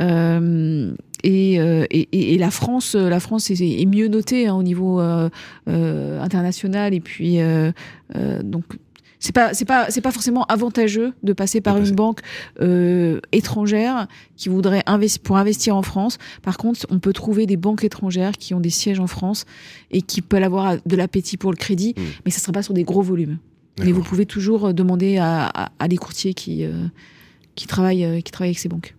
Euh, 0.00 0.94
et, 1.24 1.60
euh, 1.60 1.84
et, 1.90 2.34
et- 2.34 2.38
la 2.38 2.50
France, 2.50 2.94
la 2.94 3.20
France 3.20 3.50
est, 3.50 3.60
est 3.60 3.86
mieux 3.86 4.08
notée 4.08 4.48
hein, 4.48 4.54
au 4.54 4.62
niveau 4.62 5.00
euh, 5.00 5.28
euh, 5.68 6.20
international. 6.20 6.94
Et 6.94 7.00
puis 7.00 7.40
euh, 7.40 7.70
euh, 8.16 8.42
donc 8.42 8.64
c'est 9.24 9.32
pas 9.32 9.54
c'est 9.54 9.64
pas 9.64 9.86
c'est 9.88 10.00
pas 10.00 10.10
forcément 10.10 10.42
avantageux 10.46 11.12
de 11.22 11.32
passer 11.32 11.60
par 11.60 11.76
une 11.78 11.90
banque 11.94 12.20
euh, 12.60 13.20
étrangère 13.30 14.08
qui 14.36 14.48
voudrait 14.48 14.82
investir 14.86 15.22
pour 15.22 15.36
investir 15.36 15.76
en 15.76 15.82
France. 15.82 16.18
Par 16.42 16.56
contre, 16.58 16.86
on 16.90 16.98
peut 16.98 17.12
trouver 17.12 17.46
des 17.46 17.56
banques 17.56 17.84
étrangères 17.84 18.32
qui 18.36 18.52
ont 18.52 18.58
des 18.60 18.70
sièges 18.70 18.98
en 18.98 19.06
France 19.06 19.44
et 19.92 20.02
qui 20.02 20.22
peuvent 20.22 20.42
avoir 20.42 20.76
de 20.84 20.96
l'appétit 20.96 21.36
pour 21.36 21.52
le 21.52 21.56
crédit, 21.56 21.94
Mm. 21.96 22.02
mais 22.24 22.30
ça 22.32 22.38
ne 22.38 22.42
sera 22.42 22.52
pas 22.52 22.62
sur 22.64 22.74
des 22.74 22.82
gros 22.84 23.02
volumes. 23.02 23.38
Mais 23.78 23.92
vous 23.92 24.02
pouvez 24.02 24.26
toujours 24.26 24.74
demander 24.74 25.18
à, 25.18 25.46
à- 25.46 25.70
à 25.78 25.86
des 25.88 25.96
courtiers 25.98 26.34
qui 26.34 26.64
euh, 26.64 26.86
qui 27.54 27.66
travaillent 27.68 28.04
euh, 28.04 28.20
qui 28.20 28.32
travaillent 28.32 28.50
avec 28.50 28.58
ces 28.58 28.68
banques. 28.68 28.94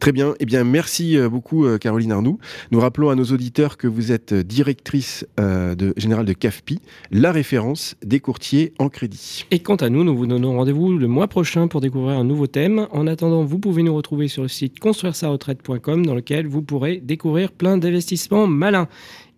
Très 0.00 0.12
bien. 0.12 0.34
Eh 0.40 0.46
bien, 0.46 0.64
merci 0.64 1.16
euh, 1.16 1.28
beaucoup, 1.28 1.64
euh, 1.64 1.78
Caroline 1.78 2.12
Arnoux. 2.12 2.38
Nous 2.70 2.80
rappelons 2.80 3.10
à 3.10 3.14
nos 3.14 3.24
auditeurs 3.24 3.76
que 3.76 3.86
vous 3.86 4.12
êtes 4.12 4.32
euh, 4.32 4.42
directrice 4.42 5.26
euh, 5.40 5.74
de, 5.74 5.92
générale 5.96 6.26
de 6.26 6.32
CAFPI, 6.32 6.80
la 7.10 7.32
référence 7.32 7.96
des 8.04 8.20
courtiers 8.20 8.72
en 8.78 8.88
crédit. 8.88 9.44
Et 9.50 9.60
quant 9.60 9.76
à 9.76 9.88
nous, 9.88 10.04
nous 10.04 10.16
vous 10.16 10.26
donnons 10.26 10.56
rendez-vous 10.56 10.96
le 10.96 11.08
mois 11.08 11.28
prochain 11.28 11.68
pour 11.68 11.80
découvrir 11.80 12.18
un 12.18 12.24
nouveau 12.24 12.46
thème. 12.46 12.86
En 12.92 13.06
attendant, 13.06 13.44
vous 13.44 13.58
pouvez 13.58 13.82
nous 13.82 13.94
retrouver 13.94 14.28
sur 14.28 14.42
le 14.42 14.48
site 14.48 14.78
construire-sa-retraite.com 14.78 16.06
dans 16.06 16.14
lequel 16.14 16.46
vous 16.46 16.62
pourrez 16.62 16.98
découvrir 16.98 17.52
plein 17.52 17.78
d'investissements 17.78 18.46
malins. 18.46 18.88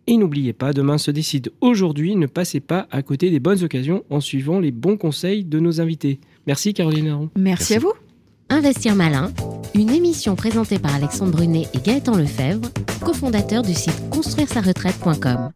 Et 0.07 0.17
n'oubliez 0.17 0.53
pas, 0.53 0.73
demain 0.73 0.99
se 0.99 1.11
décide 1.11 1.53
aujourd'hui, 1.61 2.17
ne 2.17 2.27
passez 2.27 2.61
pas 2.61 2.89
à 2.91 3.03
côté 3.03 3.31
des 3.31 3.39
bonnes 3.39 3.63
occasions 3.63 4.03
en 4.11 4.21
suivant 4.21 4.59
les 4.59 4.73
bons 4.73 4.97
conseils 4.97 5.45
de 5.45 5.61
nos 5.61 5.81
invités. 5.81 6.19
Merci 6.47 6.75
Caroline 6.75 7.09
Aron. 7.09 7.31
Merci, 7.37 7.75
Merci. 7.75 7.75
à 7.75 7.79
vous. 7.79 8.10
Investir 8.51 8.97
malin, 8.97 9.31
une 9.75 9.91
émission 9.91 10.35
présentée 10.35 10.81
par 10.81 10.93
Alexandre 10.93 11.31
Brunet 11.31 11.69
et 11.73 11.79
Gaëtan 11.79 12.17
Lefebvre, 12.17 12.69
cofondateurs 13.05 13.63
du 13.63 13.75
site 13.75 14.11
construire-sa-retraite.com. 14.11 15.53